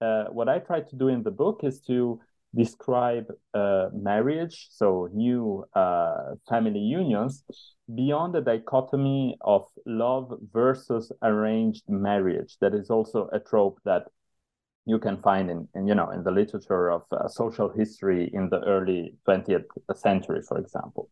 [0.00, 2.20] uh, what I try to do in the book is to
[2.54, 7.44] describe uh, marriage, so new uh, family unions,
[7.94, 12.56] beyond the dichotomy of love versus arranged marriage.
[12.60, 14.08] That is also a trope that
[14.84, 18.48] you can find in, in you know in the literature of uh, social history in
[18.48, 19.64] the early 20th
[19.94, 21.08] century for example.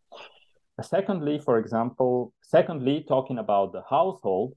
[0.82, 4.54] Secondly for example secondly talking about the household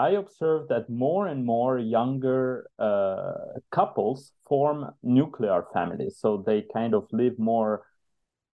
[0.00, 3.34] i observed that more and more younger uh,
[3.70, 6.18] couples form nuclear families.
[6.18, 7.86] So they kind of live more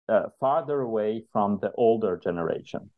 [0.09, 2.91] uh, farther away from the older generation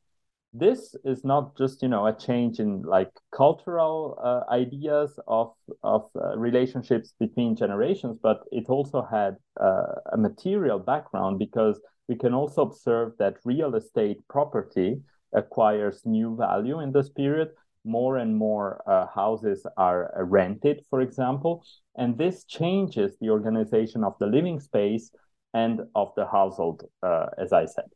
[0.52, 6.08] this is not just you know a change in like cultural uh, ideas of of
[6.16, 11.78] uh, relationships between generations but it also had uh, a material background because
[12.08, 15.00] we can also observe that real estate property
[15.34, 17.50] acquires new value in this period.
[17.84, 21.64] More and more uh, houses are uh, rented for example
[21.96, 25.10] and this changes the organization of the living space
[25.54, 27.88] and of the household uh, as i said.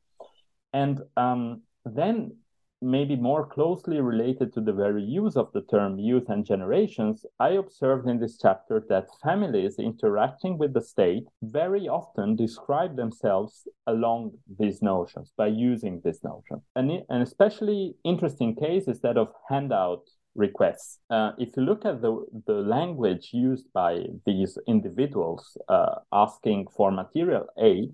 [0.72, 2.36] And um, then
[2.82, 7.50] maybe more closely related to the very use of the term youth and generations, I
[7.50, 14.32] observed in this chapter that families interacting with the state very often describe themselves along
[14.58, 16.60] these notions by using this notion.
[16.74, 20.02] And an especially interesting case is that of handout
[20.34, 20.98] requests.
[21.10, 26.90] Uh, if you look at the, the language used by these individuals uh, asking for
[26.90, 27.92] material aid,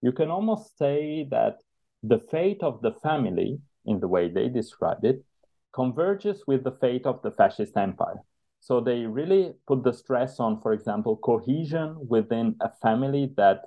[0.00, 1.56] you can almost say that
[2.02, 3.58] the fate of the family
[3.90, 5.24] in the way they describe it,
[5.72, 8.20] converges with the fate of the fascist empire.
[8.60, 13.62] So they really put the stress on, for example, cohesion within a family that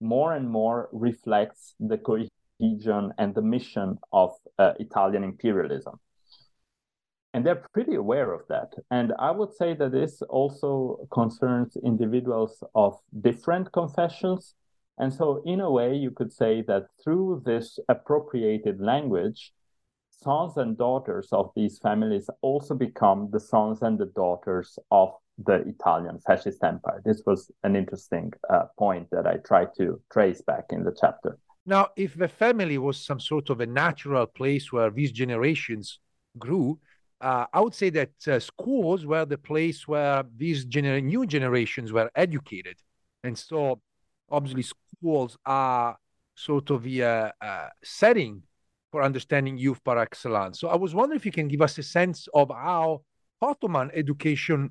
[0.00, 5.98] more and more reflects the cohesion and the mission of uh, Italian imperialism.
[7.34, 8.72] And they're pretty aware of that.
[8.90, 14.54] And I would say that this also concerns individuals of different confessions.
[14.98, 19.52] And so, in a way, you could say that through this appropriated language,
[20.22, 25.12] sons and daughters of these families also become the sons and the daughters of
[25.44, 27.00] the Italian fascist empire.
[27.04, 31.38] This was an interesting uh, point that I tried to trace back in the chapter.
[31.64, 36.00] Now, if the family was some sort of a natural place where these generations
[36.36, 36.78] grew,
[37.20, 41.92] uh, I would say that uh, schools were the place where these gener- new generations
[41.92, 42.76] were educated.
[43.22, 43.80] And so,
[44.30, 45.98] obviously, schools are
[46.34, 48.42] sort of the uh, uh setting
[48.90, 50.60] for understanding youth par excellence.
[50.60, 53.02] So I was wondering if you can give us a sense of how
[53.40, 54.70] Ottoman education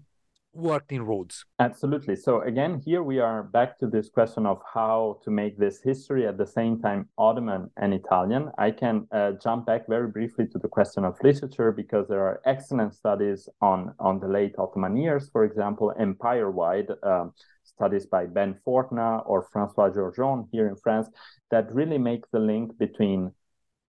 [0.54, 1.46] worked in Rhodes.
[1.60, 2.16] Absolutely.
[2.16, 6.26] So again, here we are back to this question of how to make this history
[6.26, 8.50] at the same time Ottoman and Italian.
[8.58, 12.42] I can uh, jump back very briefly to the question of literature because there are
[12.46, 16.90] excellent studies on on the late Ottoman years, for example, empire-wide.
[17.04, 21.10] Um, studies by Ben Fortna or Francois Georgeon here in France
[21.52, 23.32] that really make the link between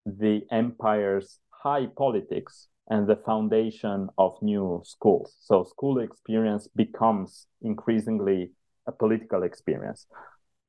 [0.08, 5.36] the empire's high politics and the foundation of new schools.
[5.42, 8.52] So school experience becomes increasingly
[8.88, 10.08] a political experience.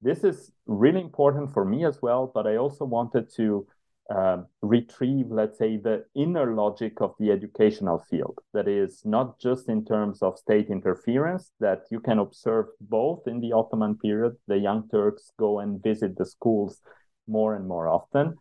[0.02, 3.66] This is really important for me as well, but I also wanted to
[4.10, 8.38] uh, retrieve, let's say, the inner logic of the educational field.
[8.54, 13.40] That is not just in terms of state interference, that you can observe both in
[13.40, 14.34] the Ottoman period.
[14.48, 16.80] The Young Turks go and visit the schools
[17.28, 18.34] more and more often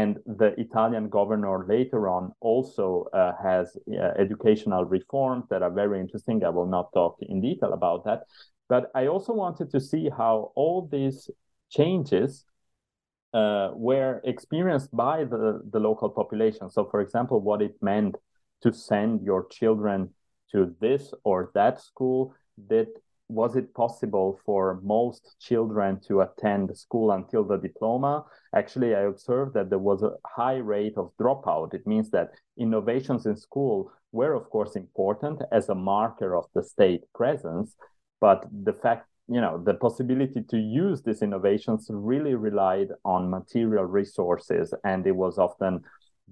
[0.00, 5.98] and the Italian governor later on also uh, has uh, educational reforms that are very
[6.04, 6.44] interesting.
[6.44, 8.20] I will not talk in detail about that.
[8.68, 11.30] But I also wanted to see how all these
[11.70, 12.44] changes
[13.32, 16.68] uh, were experienced by the, the local population.
[16.68, 18.16] So, for example, what it meant
[18.64, 20.10] to send your children
[20.52, 22.34] to this or that school,
[22.68, 22.88] that
[23.28, 28.24] was it possible for most children to attend school until the diploma?
[28.54, 31.74] Actually, I observed that there was a high rate of dropout.
[31.74, 36.62] It means that innovations in school were, of course, important as a marker of the
[36.62, 37.76] state presence,
[38.20, 43.84] but the fact you know the possibility to use these innovations really relied on material
[43.84, 45.82] resources and it was often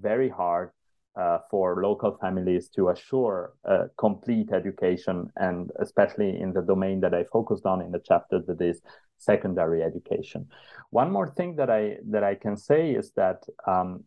[0.01, 0.71] very hard
[1.17, 3.55] uh, for local families to assure
[3.97, 8.61] complete education, and especially in the domain that I focused on in the chapter that
[8.61, 8.81] is
[9.19, 10.49] secondary education.
[10.91, 14.05] One more thing that I that I can say is that um,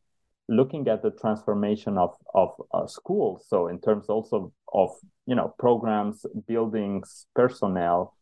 [0.48, 4.90] looking at the transformation of of uh, schools, so in terms also of
[5.26, 8.14] you know programs, buildings, personnel,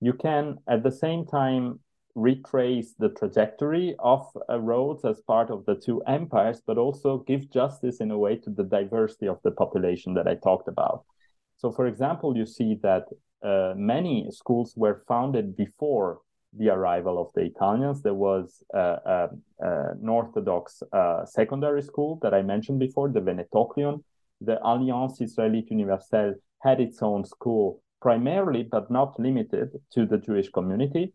[0.00, 1.80] you can at the same time
[2.14, 7.50] retrace the trajectory of uh, Rhodes as part of the two empires, but also give
[7.50, 11.04] justice in a way to the diversity of the population that I talked about.
[11.56, 13.04] So, for example, you see that
[13.42, 16.20] uh, many schools were founded before
[16.56, 18.02] the arrival of the Italians.
[18.02, 19.28] There was uh,
[19.60, 20.82] an Orthodox
[21.26, 24.02] secondary school that I mentioned before, the Venetokleion.
[24.40, 30.50] The Alliance Israélite Universelle had its own school, primarily but not limited to the Jewish
[30.50, 31.12] community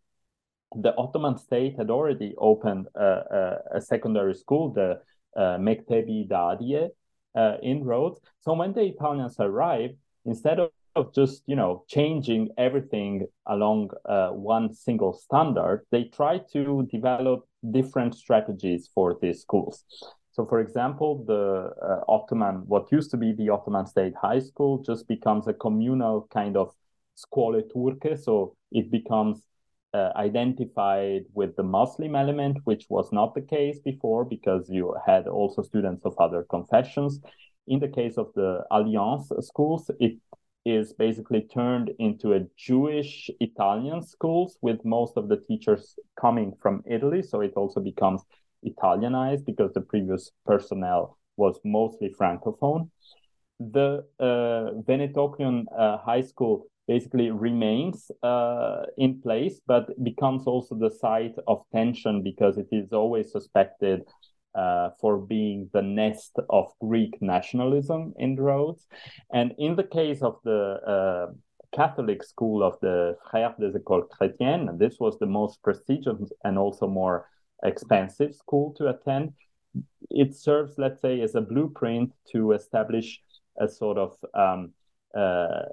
[0.75, 5.01] the Ottoman state had already opened a, a, a secondary school, the
[5.35, 6.89] uh, Mekteb-i İdadi,
[7.35, 8.19] uh, in Rhodes.
[8.41, 9.95] So when the Italians arrived,
[10.25, 16.43] instead of, of just you know changing everything along uh, one single standard, they tried
[16.53, 19.83] to develop different strategies for these schools.
[20.31, 24.83] So, for example, the uh, Ottoman, what used to be the Ottoman State High School,
[24.83, 26.73] just becomes a communal kind of
[27.15, 28.21] scuole turche.
[28.21, 29.41] So it becomes
[29.95, 35.25] uh, identified with the Muslim element, which was not the case before because you had
[35.27, 37.21] also students of other confessions.
[37.67, 40.17] In the case of the Alliance schools, it
[40.65, 46.83] is basically turned into a Jewish Italian schools with most of the teachers coming from
[46.85, 47.21] Italy.
[47.23, 48.21] So it also becomes
[48.63, 52.89] Italianized because the previous personnel was mostly Francophone.
[53.59, 54.71] The uh,
[55.79, 62.21] uh, High School basically remains uh, in place, but becomes also the site of tension
[62.21, 64.03] because it is always suspected
[64.53, 68.87] uh, for being the nest of Greek nationalism in Rhodes.
[69.33, 71.33] And in the case of the uh,
[71.75, 76.87] Catholic school of the Frères des Écoles Chrétiennes, this was the most prestigious and also
[76.87, 77.27] more
[77.63, 79.33] expensive school to attend.
[80.09, 83.21] it serves, let's say, as a blueprint to establish
[83.59, 84.71] a sort of um,
[85.15, 85.63] uh,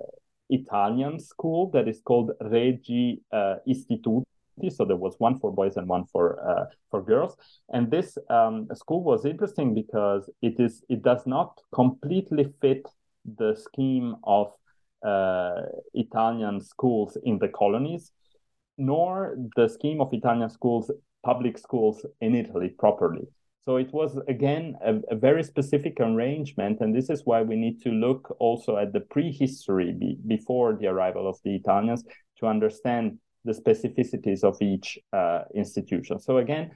[0.52, 4.24] Italian school that is called Regi uh, Istituti.
[4.70, 7.36] So there was one for boys and one for uh, for girls.
[7.70, 12.86] And this um, school was interesting because it is it does not completely fit
[13.38, 14.52] the scheme of
[15.02, 15.62] uh,
[15.94, 18.12] Italian schools in the colonies,
[18.76, 20.90] nor the scheme of Italian schools,
[21.24, 23.26] public schools in Italy properly.
[23.64, 27.80] So it was again a, a, very specific arrangement, and this is why we need
[27.82, 32.02] to look also at the prehistory be, before the arrival of the Italians
[32.40, 36.18] to understand the specificities of each uh, institution.
[36.18, 36.72] So again,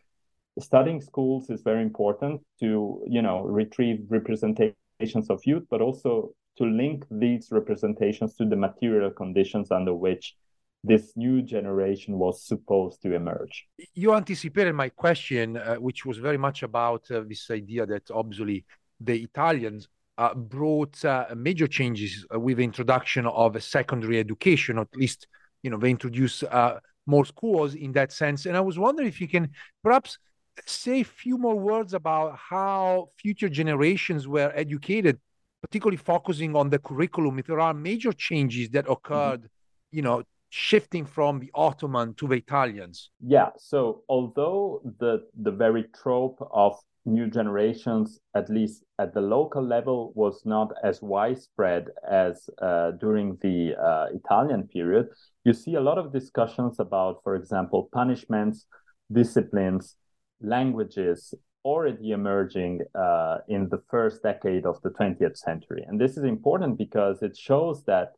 [0.60, 6.64] studying schools is very important to you know retrieve representations of youth, but also to
[6.64, 10.36] link these representations to the material conditions under which
[10.84, 13.66] this new generation was supposed to emerge.
[13.94, 18.64] You anticipated my question, uh, which was very much about uh, this idea that obviously
[19.00, 24.78] the Italians uh, brought uh, major changes uh, with the introduction of a secondary education,
[24.78, 25.26] or at least
[25.62, 28.46] you know they introduced uh, more schools in that sense.
[28.46, 29.50] And I was wondering if you can
[29.82, 30.18] perhaps
[30.64, 35.18] say a few more words about how future generations were educated,
[35.60, 37.38] particularly focusing on the curriculum.
[37.38, 39.96] If there are major changes that occurred, mm-hmm.
[39.96, 43.10] you know, shifting from the Ottoman to the Italians?
[43.20, 43.50] Yeah.
[43.58, 50.12] So although the the very trope of new generations, at least at the local level,
[50.14, 55.08] was not as widespread as uh, during the uh, Italian period,
[55.44, 58.66] you see a lot of discussions about, for example, punishments,
[59.12, 59.94] disciplines,
[60.40, 61.32] languages
[61.64, 65.84] already emerging uh, in the first decade of the 20th century.
[65.86, 68.12] And this is important because it shows that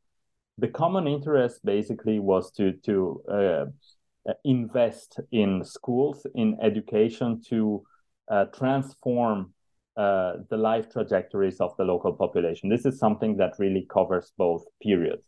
[0.59, 3.65] the common interest basically was to to uh,
[4.45, 7.83] invest in schools in education to
[8.31, 9.55] uh, transform
[9.97, 12.69] uh, the life trajectories of the local population.
[12.69, 15.27] This is something that really covers both periods.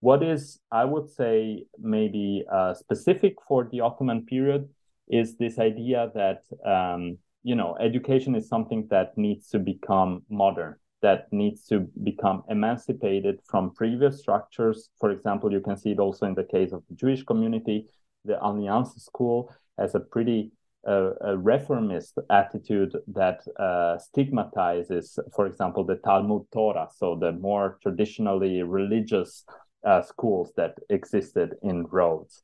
[0.00, 4.68] What is i would say maybe uh, specific for the ottoman period
[5.08, 10.76] is this idea that um, you know education is something that needs to become modern
[11.06, 14.90] that needs to become emancipated from previous structures.
[14.98, 17.86] For example, you can see it also in the case of the Jewish community.
[18.24, 20.50] The Alliance School has a pretty
[20.88, 27.78] uh, a reformist attitude that uh, stigmatizes, for example, the Talmud Torah, so the more
[27.82, 29.44] traditionally religious
[29.84, 32.42] uh, schools that existed in Rhodes.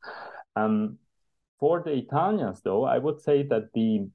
[0.54, 0.98] Um,
[1.58, 4.08] for the Italians, though, I would say that the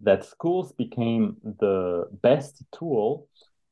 [0.00, 3.28] that schools became the best tool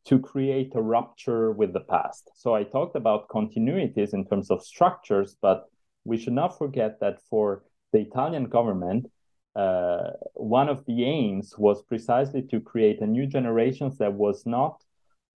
[0.07, 2.31] to create a rupture with the past.
[2.35, 5.69] So I talked about continuities in terms of structures, but
[6.05, 9.11] we should not forget that for the Italian government,
[9.57, 14.83] uh, one of the aims was precisely to create a new generation that was not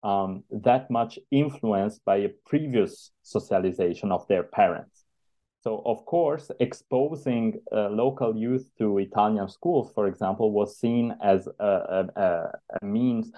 [0.02, 5.04] um, that much influenced by a previous socialization of their parents.
[5.62, 11.48] So, of course, exposing uh, local youth to Italian schools, for example, was seen as
[11.58, 13.30] a, a, a means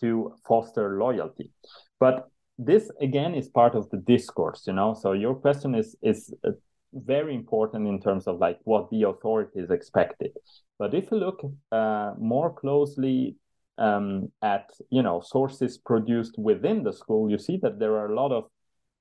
[0.00, 1.50] to foster loyalty.
[1.98, 2.28] But
[2.58, 4.94] this again is part of the discourse, you know.
[4.94, 6.52] So your question is is uh,
[6.92, 10.32] very important in terms of like what the authorities expected.
[10.78, 11.40] But if you look
[11.72, 13.36] uh, more closely
[13.78, 18.14] um, at you know sources produced within the school, you see that there are a
[18.14, 18.44] lot of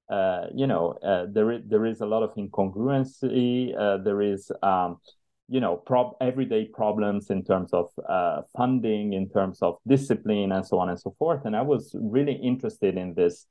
[0.09, 3.73] uh, you know uh, there is, there is a lot of incongruency.
[3.77, 4.97] Uh, there is um,
[5.47, 10.65] you know prob- everyday problems in terms of uh, funding in terms of discipline and
[10.65, 11.45] so on and so forth.
[11.45, 13.47] And i was really interested in this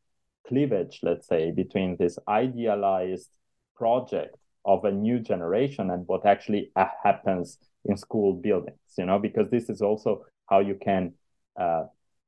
[0.47, 3.31] cleavage let's say between this idealized
[3.77, 9.19] project of a new generation and what actually uh, happens in school buildings you know
[9.19, 11.13] because this is also how you can
[11.59, 11.85] uh,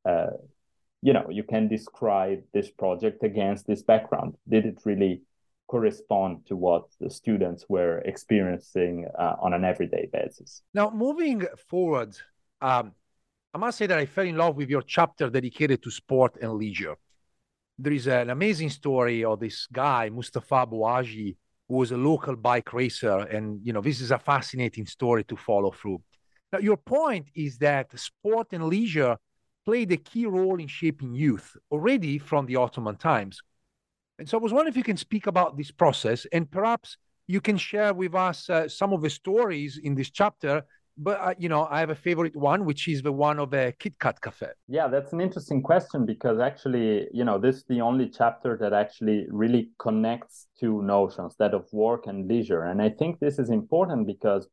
[0.09, 0.31] uh,
[1.03, 4.35] you know you can describe this project against this background.
[4.49, 5.23] Did it really
[5.67, 10.63] correspond to what the students were experiencing uh, on an everyday basis.
[10.73, 12.17] Now, moving forward,
[12.61, 12.93] um,
[13.53, 16.53] I must say that I fell in love with your chapter dedicated to sport and
[16.53, 16.97] leisure.
[17.79, 21.37] There is an amazing story of this guy, Mustafa Bouaji,
[21.69, 23.19] who was a local bike racer.
[23.19, 26.01] And, you know, this is a fascinating story to follow through.
[26.53, 29.17] Now, your point is that sport and leisure
[29.65, 33.41] played a key role in shaping youth already from the Ottoman times.
[34.19, 36.97] And so I was wondering if you can speak about this process and perhaps
[37.27, 40.63] you can share with us uh, some of the stories in this chapter.
[40.99, 43.73] But, uh, you know, I have a favorite one, which is the one of a
[43.79, 44.47] Kit Kat Cafe.
[44.67, 48.73] Yeah, that's an interesting question because actually, you know, this is the only chapter that
[48.73, 52.63] actually really connects two notions, that of work and leisure.
[52.63, 54.49] And I think this is important because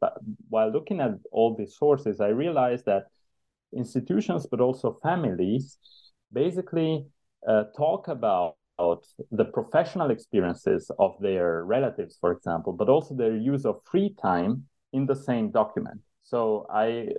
[0.50, 3.04] while looking at all these sources, I realized that
[3.74, 5.78] institutions, but also families,
[6.34, 7.06] basically
[7.48, 8.58] uh, talk about
[9.32, 14.66] the professional experiences of their relatives, for example, but also their use of free time
[14.92, 16.00] in the same document.
[16.24, 17.10] So I,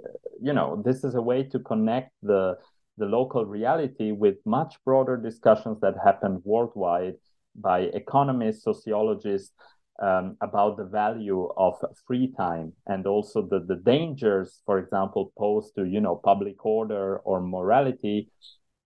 [0.41, 2.57] you know, this is a way to connect the
[2.97, 7.15] the local reality with much broader discussions that happen worldwide
[7.57, 9.53] by economists, sociologists
[10.01, 11.75] um, about the value of
[12.07, 17.19] free time and also the, the dangers, for example, posed to you know public order
[17.19, 18.29] or morality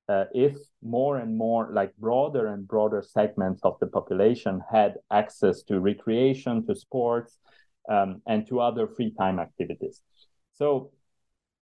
[0.09, 5.63] uh, if more and more like broader and broader segments of the population had access
[5.63, 7.39] to recreation, to sports,
[7.91, 10.03] um, and to other free time activities.
[10.55, 10.93] So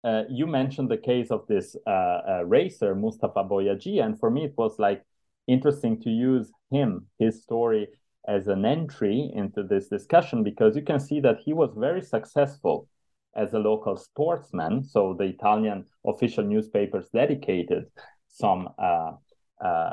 [0.04, 4.46] uh, you mentioned the case of this uh, uh, racer, Mustafa Boyagi, and for me
[4.46, 5.04] it was like
[5.48, 7.90] interesting to use him, his story,
[8.28, 12.88] as an entry into this discussion because you can see that he was very successful
[13.36, 14.84] as a local sportsman.
[14.84, 17.86] So the Italian official newspapers dedicated
[18.30, 19.12] some uh,
[19.64, 19.90] uh,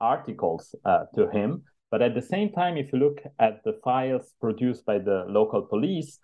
[0.00, 1.62] articles uh, to him.
[1.90, 5.62] But at the same time, if you look at the files produced by the local
[5.62, 6.18] police,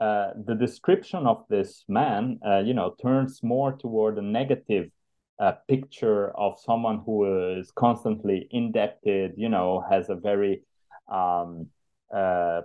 [0.00, 4.90] uh, the description of this man, uh, you know, turns more toward a negative
[5.38, 10.62] uh, picture of someone who is constantly indebted, you know, has a very
[11.10, 11.68] um,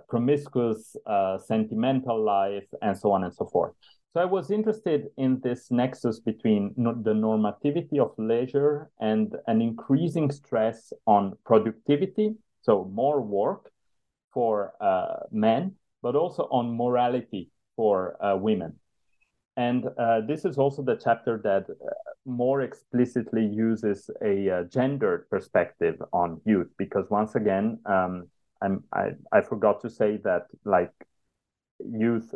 [0.08, 0.96] promiscuous,
[1.46, 3.72] sentimental life, and so on and so forth.
[4.14, 10.30] So I was interested in this nexus between the normativity of leisure and an increasing
[10.30, 13.70] stress on productivity, so more work
[14.32, 14.72] for
[15.30, 18.74] men, but also on morality for uh, women.
[19.56, 21.90] And uh, this is also the chapter that uh,
[22.24, 28.28] more explicitly uses a uh, gendered perspective on youth, because once again, um,
[28.62, 30.92] i I, forgot to say that like
[31.78, 32.34] youth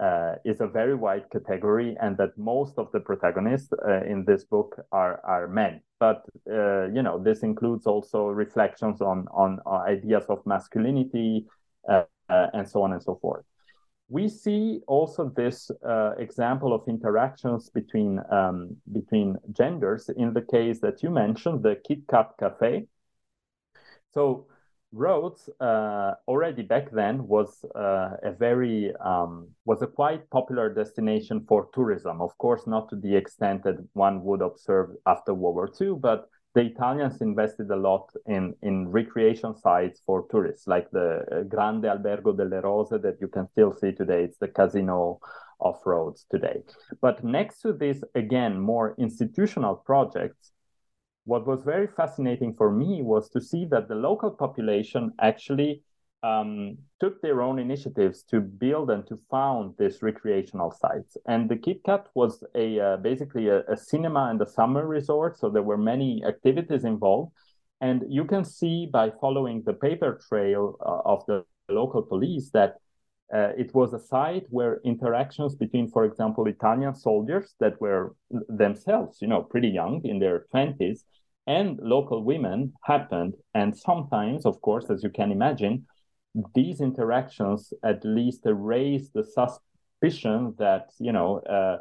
[0.00, 3.72] uh, uh, is a very wide category, and that most of the protagonists
[4.06, 5.80] in this book are are men.
[5.98, 11.46] But you know, this includes also reflections on on ideas of masculinity,
[11.88, 13.44] uh, and so on and so forth.
[14.08, 20.80] We see also this uh, example of interactions between um, between genders in the case
[20.80, 22.86] that you mentioned, the Kit Kat Cafe.
[24.14, 24.46] So
[24.92, 31.44] Rhodes uh, already back then was uh, a very um, was a quite popular destination
[31.48, 32.20] for tourism.
[32.20, 36.28] Of course, not to the extent that one would observe after World War II, but
[36.54, 41.84] the Italians invested a lot in, in recreation sites for tourists, like the uh, Grande
[41.84, 44.24] Albergo delle Rose that you can still see today.
[44.24, 45.20] It's the casino
[45.60, 46.62] of Rhodes today.
[47.00, 50.52] But next to this, again, more institutional projects,
[51.24, 55.82] what was very fascinating for me was to see that the local population actually
[56.22, 61.16] um, took their own initiatives to build and to found these recreational sites.
[61.26, 65.38] And the Kit Kat was a uh, basically a, a, cinema and a summer resort,
[65.38, 67.32] so there were many activities involved.
[67.80, 72.76] And you can see by following the paper trail uh, of the local police that
[73.34, 78.14] uh, it was a site where interactions between, for example, Italian soldiers that were
[78.48, 81.04] themselves, you know, pretty young in their twenties,
[81.46, 83.34] and local women happened.
[83.54, 85.86] And sometimes, of course, as you can imagine,
[86.54, 91.78] these interactions at least raise the suspicion that you know uh,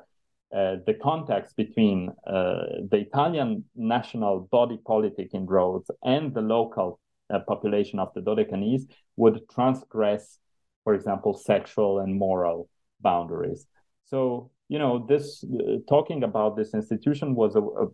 [0.56, 7.00] uh, the context between uh, the Italian national body politic in Rhodes and the local
[7.30, 8.84] uh, population of the Dodecanese
[9.16, 10.40] would transgress,
[10.84, 12.70] for example, sexual and moral
[13.02, 13.68] boundaries.
[14.06, 17.88] So you know this uh, talking about this institution was a, a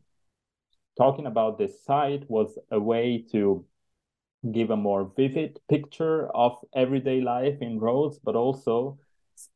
[0.97, 3.65] talking about this site was a way to
[4.51, 8.97] give a more vivid picture of everyday life in Rhodes, but also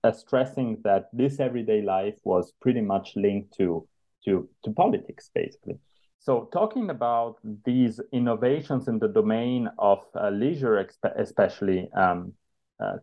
[0.03, 3.87] uh, stressing that this everyday life was pretty much linked to
[4.25, 5.77] to to politics, basically.
[6.19, 12.33] So, talking about these innovations in the domain of uh, leisure, especially um,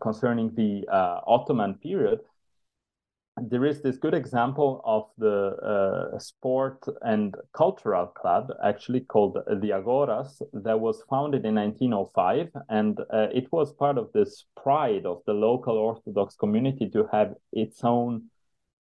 [0.01, 2.21] concerning the uh, Ottoman period,
[3.47, 10.43] there is this good example of the uh, sport and cultural club actually called Diagoras
[10.53, 15.33] that was founded in 1905 and uh, it was part of this pride of the
[15.33, 18.25] local orthodox community to have its own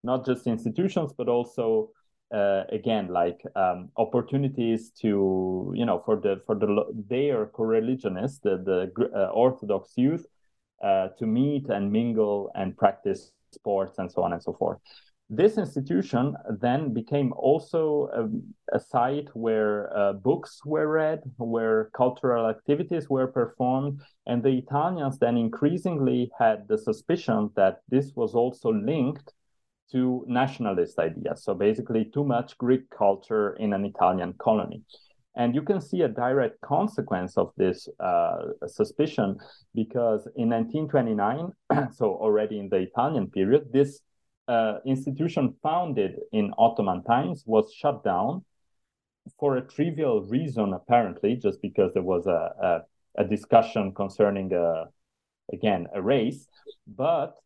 [0.02, 1.90] not just institutions but also
[2.34, 8.58] uh, again like um, opportunities to you know for the for the their co-religionists the
[8.58, 10.26] the uh, orthodox youth
[10.82, 14.78] uh, to meet and mingle and practice sports and so on and so forth.
[15.30, 22.48] This institution then became also a, a site where uh, books were read, where cultural
[22.48, 28.72] activities were performed, and the Italians then increasingly had the suspicion that this was also
[28.72, 29.34] linked
[29.92, 31.44] to nationalist ideas.
[31.44, 34.82] So basically, too much Greek culture in an Italian colony.
[35.38, 39.38] And you can see a direct consequence of this uh, suspicion
[39.72, 41.52] because in 1929,
[41.92, 44.00] so already in the Italian period, this
[44.48, 48.44] uh, institution founded in Ottoman times was shut down
[49.38, 52.82] for a trivial reason, apparently, just because there was a,
[53.16, 54.84] a, a discussion concerning, a, uh,
[55.52, 56.48] again, a race.
[56.86, 57.36] But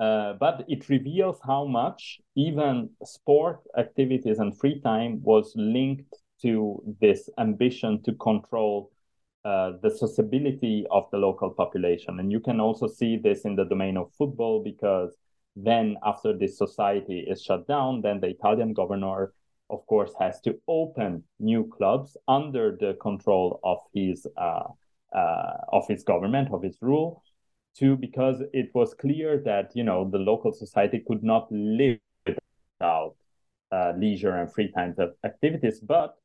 [0.00, 6.82] uh, but it reveals how much even sport activities and free time was linked to
[7.00, 8.90] this ambition to control
[9.44, 12.18] uh, the sociability of the local population.
[12.20, 15.16] And you can also see this in the domain of football because
[15.56, 19.32] then, after this society is shut down, then the Italian governor,
[19.68, 24.68] of course, has to open new clubs under the control of his uh,
[25.12, 27.24] uh, of his government, of his rule
[27.76, 33.14] Two, because it was clear that you know the local society could not live without
[33.70, 36.16] uh, leisure and free time of activities, but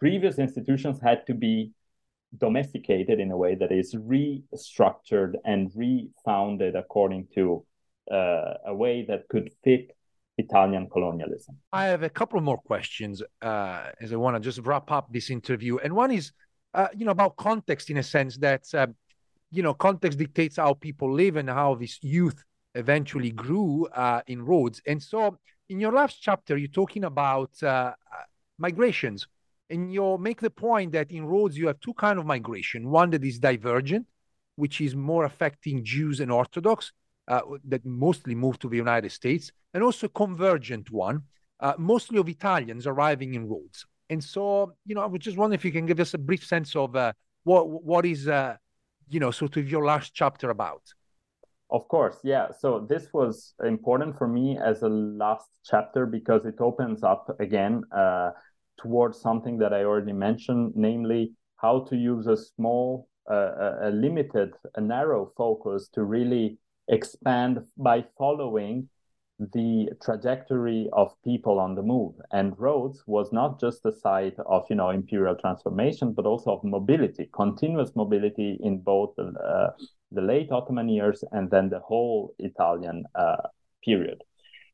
[0.00, 1.72] previous institutions had to be
[2.38, 7.64] domesticated in a way that is restructured and refounded according to
[8.10, 9.90] uh, a way that could fit
[10.38, 11.56] Italian colonialism.
[11.72, 15.30] I have a couple more questions uh, as I want to just wrap up this
[15.30, 16.32] interview, and one is,
[16.74, 18.86] uh, you know, about context in a sense that uh,
[19.50, 22.44] you know, context dictates how people live and how this youth
[22.74, 24.80] eventually grew uh, in Rhodes.
[24.86, 25.38] And so,
[25.68, 27.92] in your last chapter, you're talking about uh,
[28.58, 29.26] migrations,
[29.70, 33.10] and you make the point that in Rhodes you have two kind of migration: one
[33.10, 34.06] that is divergent,
[34.56, 36.92] which is more affecting Jews and Orthodox
[37.28, 41.22] uh, that mostly move to the United States, and also convergent one,
[41.60, 43.86] uh, mostly of Italians arriving in Rhodes.
[44.10, 46.44] And so, you know, I was just wondering if you can give us a brief
[46.44, 47.12] sense of uh,
[47.44, 48.26] what what is
[49.10, 50.82] you know sort of your last chapter about.
[51.70, 52.48] Of course yeah.
[52.58, 57.84] So this was important for me as a last chapter because it opens up again
[57.96, 58.30] uh,
[58.80, 64.52] towards something that i already mentioned namely how to use a small uh, a limited
[64.76, 66.58] a narrow focus to really
[66.88, 68.88] expand by following
[69.54, 72.14] the trajectory of people on the move.
[72.30, 76.64] And Rhodes was not just a site of you know imperial transformation, but also of
[76.64, 79.70] mobility, continuous mobility in both the, uh,
[80.12, 83.48] the late Ottoman years and then the whole Italian uh,
[83.82, 84.22] period.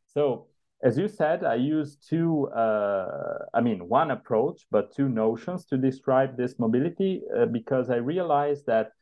[0.06, 0.48] So
[0.82, 5.78] as you said, I use two, uh, I mean, one approach, but two notions to
[5.78, 8.92] describe this mobility uh, because I realized that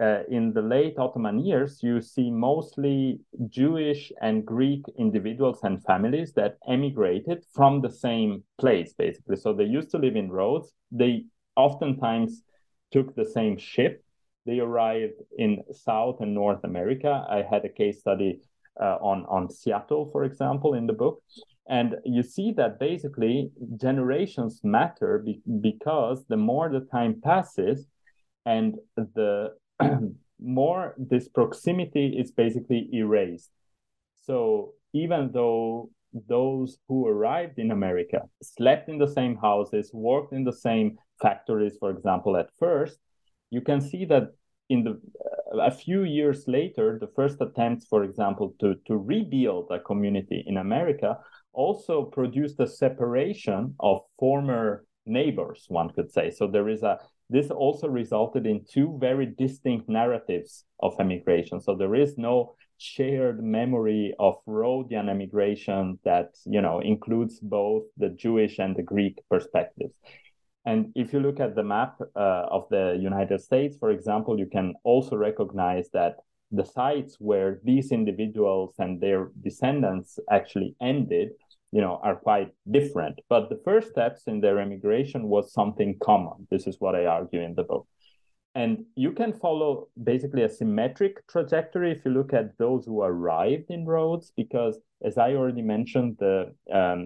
[0.00, 6.32] uh, in the late Ottoman years, you see mostly Jewish and Greek individuals and families
[6.32, 9.36] that emigrated from the same place, basically.
[9.36, 10.72] So they used to live in Rhodes.
[10.90, 11.26] They
[11.56, 12.42] oftentimes
[12.92, 14.04] took the same ship.
[14.46, 17.24] They arrived in South and North America.
[17.28, 18.40] I had a case study
[18.80, 21.22] uh, on, on Seattle, for example, in the book.
[21.68, 23.50] And you see that basically
[23.80, 27.86] generations matter be- because the more the time passes,
[28.44, 29.54] and the
[30.40, 33.50] more this proximity is basically erased.
[34.26, 35.90] So even though
[36.28, 41.76] those who arrived in America slept in the same houses, worked in the same factories,
[41.78, 42.98] for example, at first,
[43.50, 44.34] you can see that
[44.68, 45.00] in the
[45.60, 50.56] a few years later, the first attempts, for example, to to rebuild a community in
[50.56, 51.18] America
[51.52, 56.30] also produced a separation of former neighbors, one could say.
[56.30, 56.98] So there is a
[57.30, 61.60] this also resulted in two very distinct narratives of emigration.
[61.60, 68.10] So there is no shared memory of Rhodian emigration that you know includes both the
[68.10, 69.94] Jewish and the Greek perspectives.
[70.66, 74.46] And if you look at the map uh, of the United States, for example, you
[74.46, 76.16] can also recognize that
[76.50, 81.30] the sites where these individuals and their descendants actually ended
[81.74, 83.18] you know are quite different.
[83.28, 86.46] But the first steps in their immigration was something common.
[86.50, 87.86] This is what i argue in the book.
[88.54, 93.68] And you can follow basically a symmetric trajectory if you look at those who arrived
[93.70, 97.00] in Rhodes because as i already mentioned the um,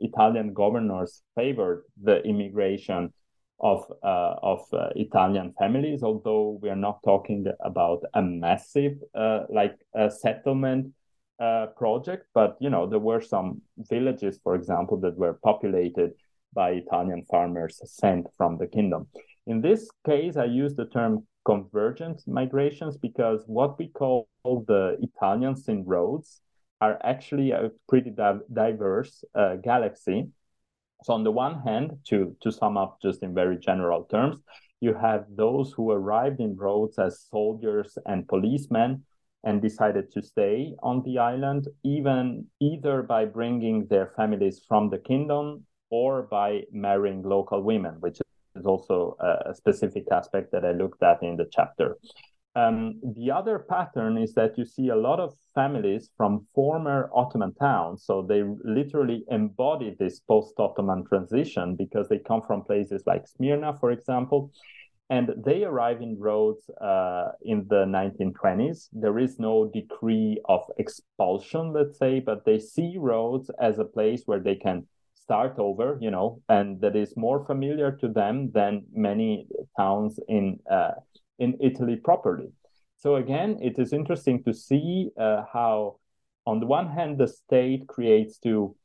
[0.00, 3.12] italian governors favored the immigration
[3.60, 9.40] of uh, of uh, Italian families, although we are not talking about a massive uh,
[9.50, 10.92] like a settlement
[11.38, 16.12] uh, project, but you know there were some villages, for example, that were populated
[16.54, 19.06] by Italian farmers sent from the kingdom.
[19.46, 25.68] In this case, I use the term convergent migrations because what we call the Italians
[25.68, 26.40] in Rhodes
[26.80, 30.28] are actually a pretty di- diverse uh, galaxy.
[31.04, 34.38] So on the one hand, to to sum up just in very general terms,
[34.80, 39.04] you have those who arrived in Rhodes as soldiers and policemen
[39.44, 44.98] and decided to stay on the island, even either by bringing their families from the
[44.98, 48.18] kingdom or by marrying local women, which
[48.54, 51.96] is also a specific aspect that I looked at in the chapter.
[52.56, 57.54] Um, the other pattern is that you see a lot of families from former Ottoman
[57.54, 58.04] towns.
[58.04, 63.76] So they literally embody this post Ottoman transition because they come from places like Smyrna,
[63.78, 64.50] for example.
[65.10, 68.88] And they arrive in Rhodes uh, in the 1920s.
[68.92, 74.22] There is no decree of expulsion, let's say, but they see Rhodes as a place
[74.26, 78.84] where they can start over, you know, and that is more familiar to them than
[78.92, 79.46] many
[79.76, 80.92] towns in uh,
[81.40, 82.52] in Italy properly.
[82.96, 85.96] So again, it is interesting to see uh, how,
[86.46, 88.76] on the one hand, the state creates to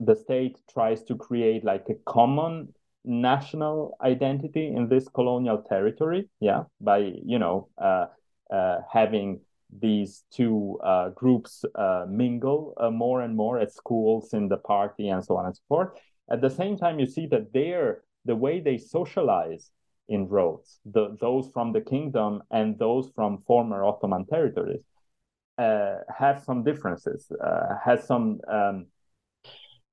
[0.00, 2.74] the state tries to create like a common
[3.06, 8.06] national identity in this colonial territory, yeah, by you know uh,
[8.52, 9.40] uh, having
[9.80, 15.08] these two uh, groups uh, mingle uh, more and more at schools, in the party,
[15.08, 15.90] and so on and so forth.
[16.30, 19.70] At the same time, you see that they're the way they socialize
[20.08, 24.82] in Rhodes, the, those from the kingdom and those from former Ottoman territories,
[25.58, 28.86] uh, have some differences, uh, has some, um,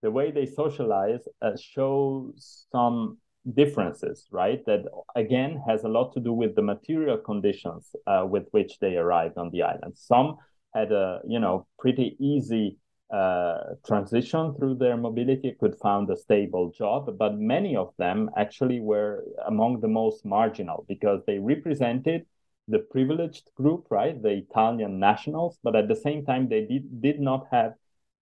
[0.02, 3.18] the way they socialize uh, shows some
[3.54, 4.64] differences, right?
[4.66, 4.86] That
[5.16, 9.38] again has a lot to do with the material conditions uh, with which they arrived
[9.38, 9.98] on the island.
[9.98, 10.38] Some
[10.74, 12.78] had a, you know, pretty easy
[13.14, 18.80] uh, transition through their mobility could found a stable job, but many of them actually
[18.80, 22.26] were among the most marginal because they represented
[22.68, 27.20] the privileged group, right, the Italian nationals, but at the same time they did, did
[27.20, 27.74] not have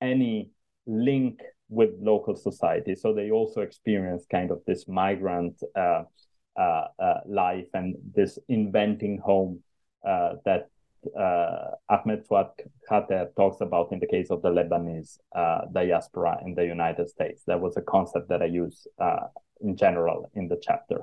[0.01, 0.49] any
[0.85, 1.39] link
[1.69, 2.93] with local society.
[2.93, 6.03] So they also experienced kind of this migrant uh,
[6.59, 9.63] uh, uh life and this inventing home
[10.05, 10.70] uh, that
[11.17, 12.49] uh, Ahmed Fuad
[12.89, 17.43] Khater talks about in the case of the Lebanese uh, diaspora in the United States.
[17.47, 19.27] That was a concept that I use uh,
[19.61, 21.01] in general in the chapter.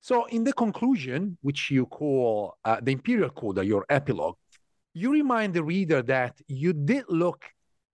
[0.00, 4.36] So, in the conclusion, which you call uh, the Imperial Coda, your epilogue,
[4.92, 7.44] you remind the reader that you did look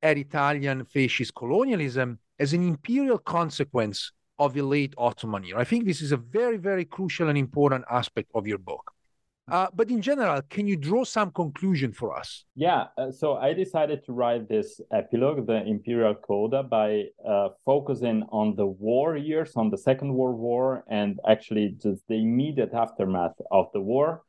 [0.03, 5.61] at Italian fascist colonialism as an imperial consequence of the late Ottoman era.
[5.61, 8.91] I think this is a very, very crucial and important aspect of your book.
[9.51, 12.45] Uh, but in general, can you draw some conclusion for us?
[12.55, 18.25] Yeah, uh, so I decided to write this epilogue, the Imperial Coda, by uh, focusing
[18.31, 23.35] on the war years, on the Second World War, and actually just the immediate aftermath
[23.51, 24.23] of the war.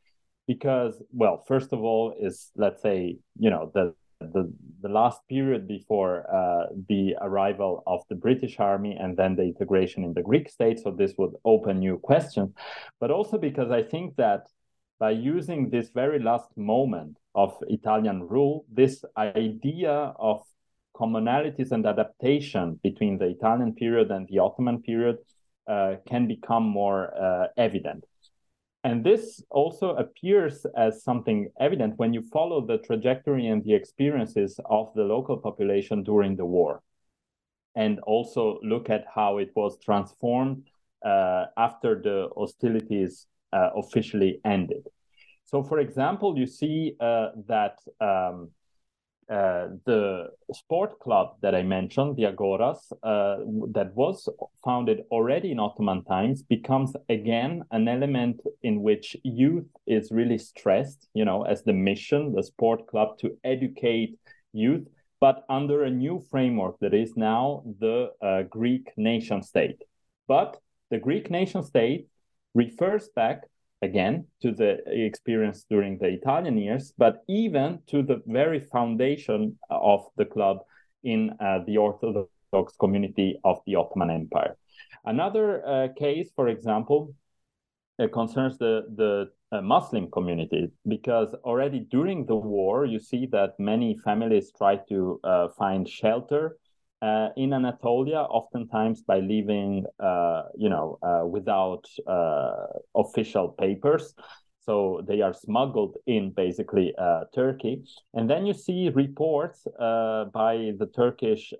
[0.47, 4.51] Because, well, first of all, is let's say, you know, the the,
[4.81, 10.03] the last period before uh, the arrival of the British army and then the integration
[10.03, 10.79] in the Greek state.
[10.79, 12.53] So this would open new questions,
[12.99, 14.47] but also because I think that
[15.01, 20.43] by using this very last moment of Italian rule, this idea of
[20.95, 25.17] commonalities and adaptation between the Italian period and the Ottoman period
[25.67, 28.05] uh, can become more uh, evident.
[28.83, 34.59] And this also appears as something evident when you follow the trajectory and the experiences
[34.65, 36.83] of the local population during the war.
[37.73, 40.67] And also look at how it was transformed
[41.03, 44.87] uh, after the hostilities uh, officially ended.
[45.45, 48.51] So, for example, you see uh, that um,
[49.31, 53.37] uh, the sport club that I mentioned, Diagoras, uh,
[53.73, 54.27] that was
[54.63, 61.07] founded already in Ottoman times, becomes again an element in which youth is really stressed,
[61.13, 64.19] you know, as the mission, the sport club to educate
[64.51, 64.85] youth,
[65.21, 69.81] but under a new framework that is now the uh, Greek nation state.
[70.27, 70.57] But
[70.89, 72.07] the Greek nation state
[72.53, 73.43] refers back
[73.81, 80.05] again to the experience during the Italian years, but even to the very foundation of
[80.17, 80.59] the club
[81.03, 84.55] in uh, the Orthodox community of the Ottoman Empire.
[85.05, 87.15] Another uh, case, for example,
[87.99, 93.59] uh, concerns the the uh, Muslim community because already during the war, you see that
[93.59, 96.57] many families try to uh, find shelter
[97.01, 104.13] uh, in Anatolia, oftentimes by living, uh, you know, uh, without uh, official papers.
[104.63, 107.81] So they are smuggled in basically uh, Turkey.
[108.13, 111.51] And then you see reports uh, by the Turkish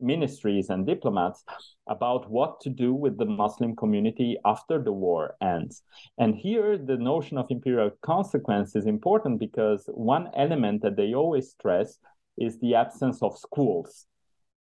[0.00, 1.42] ministries and diplomats
[1.88, 5.82] about what to do with the Muslim community after the war ends.
[6.18, 11.50] And here, the notion of imperial consequence is important because one element that they always
[11.50, 11.98] stress
[12.38, 14.06] is the absence of schools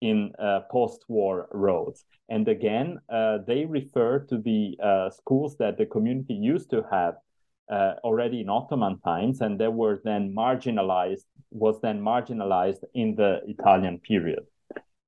[0.02, 2.06] in uh, post-war Rhodes.
[2.30, 7.16] And again, uh, they refer to the uh, schools that the community used to have
[7.72, 13.40] uh, already in Ottoman times, and they were then marginalized, was then marginalized in the
[13.48, 14.44] Italian period.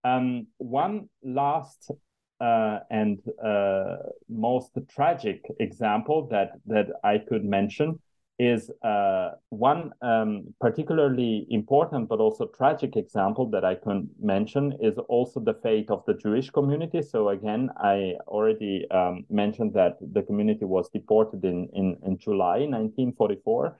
[0.03, 1.91] Um, one last
[2.39, 3.97] uh, and uh,
[4.29, 7.99] most tragic example that that I could mention
[8.37, 14.97] is uh, one um, particularly important but also tragic example that I can mention is
[15.07, 17.01] also the fate of the Jewish community.
[17.01, 22.59] So again, I already um, mentioned that the community was deported in, in, in July
[22.59, 23.79] 1944,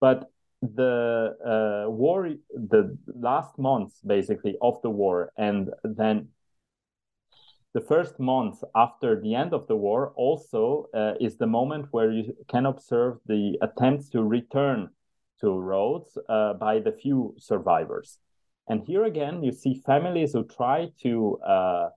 [0.00, 0.30] but
[0.62, 6.28] the uh, war, the last months basically of the war, and then
[7.74, 12.10] the first month after the end of the war also uh, is the moment where
[12.10, 14.90] you can observe the attempts to return
[15.40, 18.18] to Rhodes uh, by the few survivors.
[18.68, 21.88] And here again, you see families who try to uh,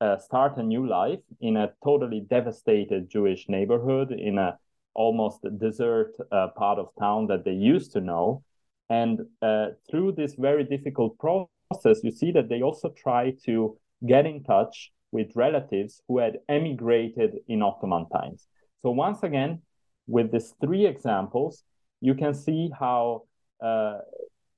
[0.00, 4.58] uh start a new life in a totally devastated Jewish neighborhood, in a
[4.94, 8.42] almost desert uh, part of town that they used to know.
[8.88, 13.76] And uh, through this very difficult process, you see that they also try to
[14.06, 18.48] get in touch with relatives who had emigrated in Ottoman times.
[18.82, 19.62] So once again,
[20.08, 21.62] with these three examples,
[22.00, 23.22] you can see how,
[23.62, 23.98] uh,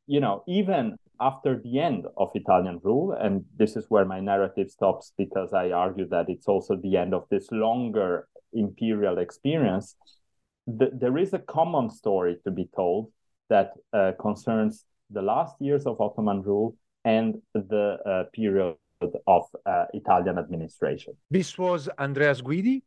[0.07, 4.71] you know, even after the end of Italian rule, and this is where my narrative
[4.71, 9.95] stops because I argue that it's also the end of this longer imperial experience,
[10.79, 13.13] th- there is a common story to be told
[13.51, 18.75] that uh, concerns the last years of Ottoman rule and the uh, period
[19.27, 21.15] of uh, Italian administration.
[21.31, 22.83] This was Andreas Guidi,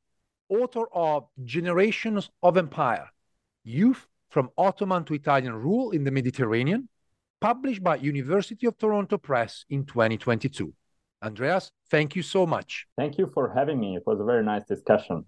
[0.49, 3.09] author of Generations of Empire
[3.63, 6.89] Youth from Ottoman to Italian Rule in the Mediterranean,
[7.41, 10.73] published by University of Toronto Press in 2022.
[11.21, 12.87] Andreas, thank you so much.
[12.97, 13.95] Thank you for having me.
[13.95, 15.25] It was a very nice discussion.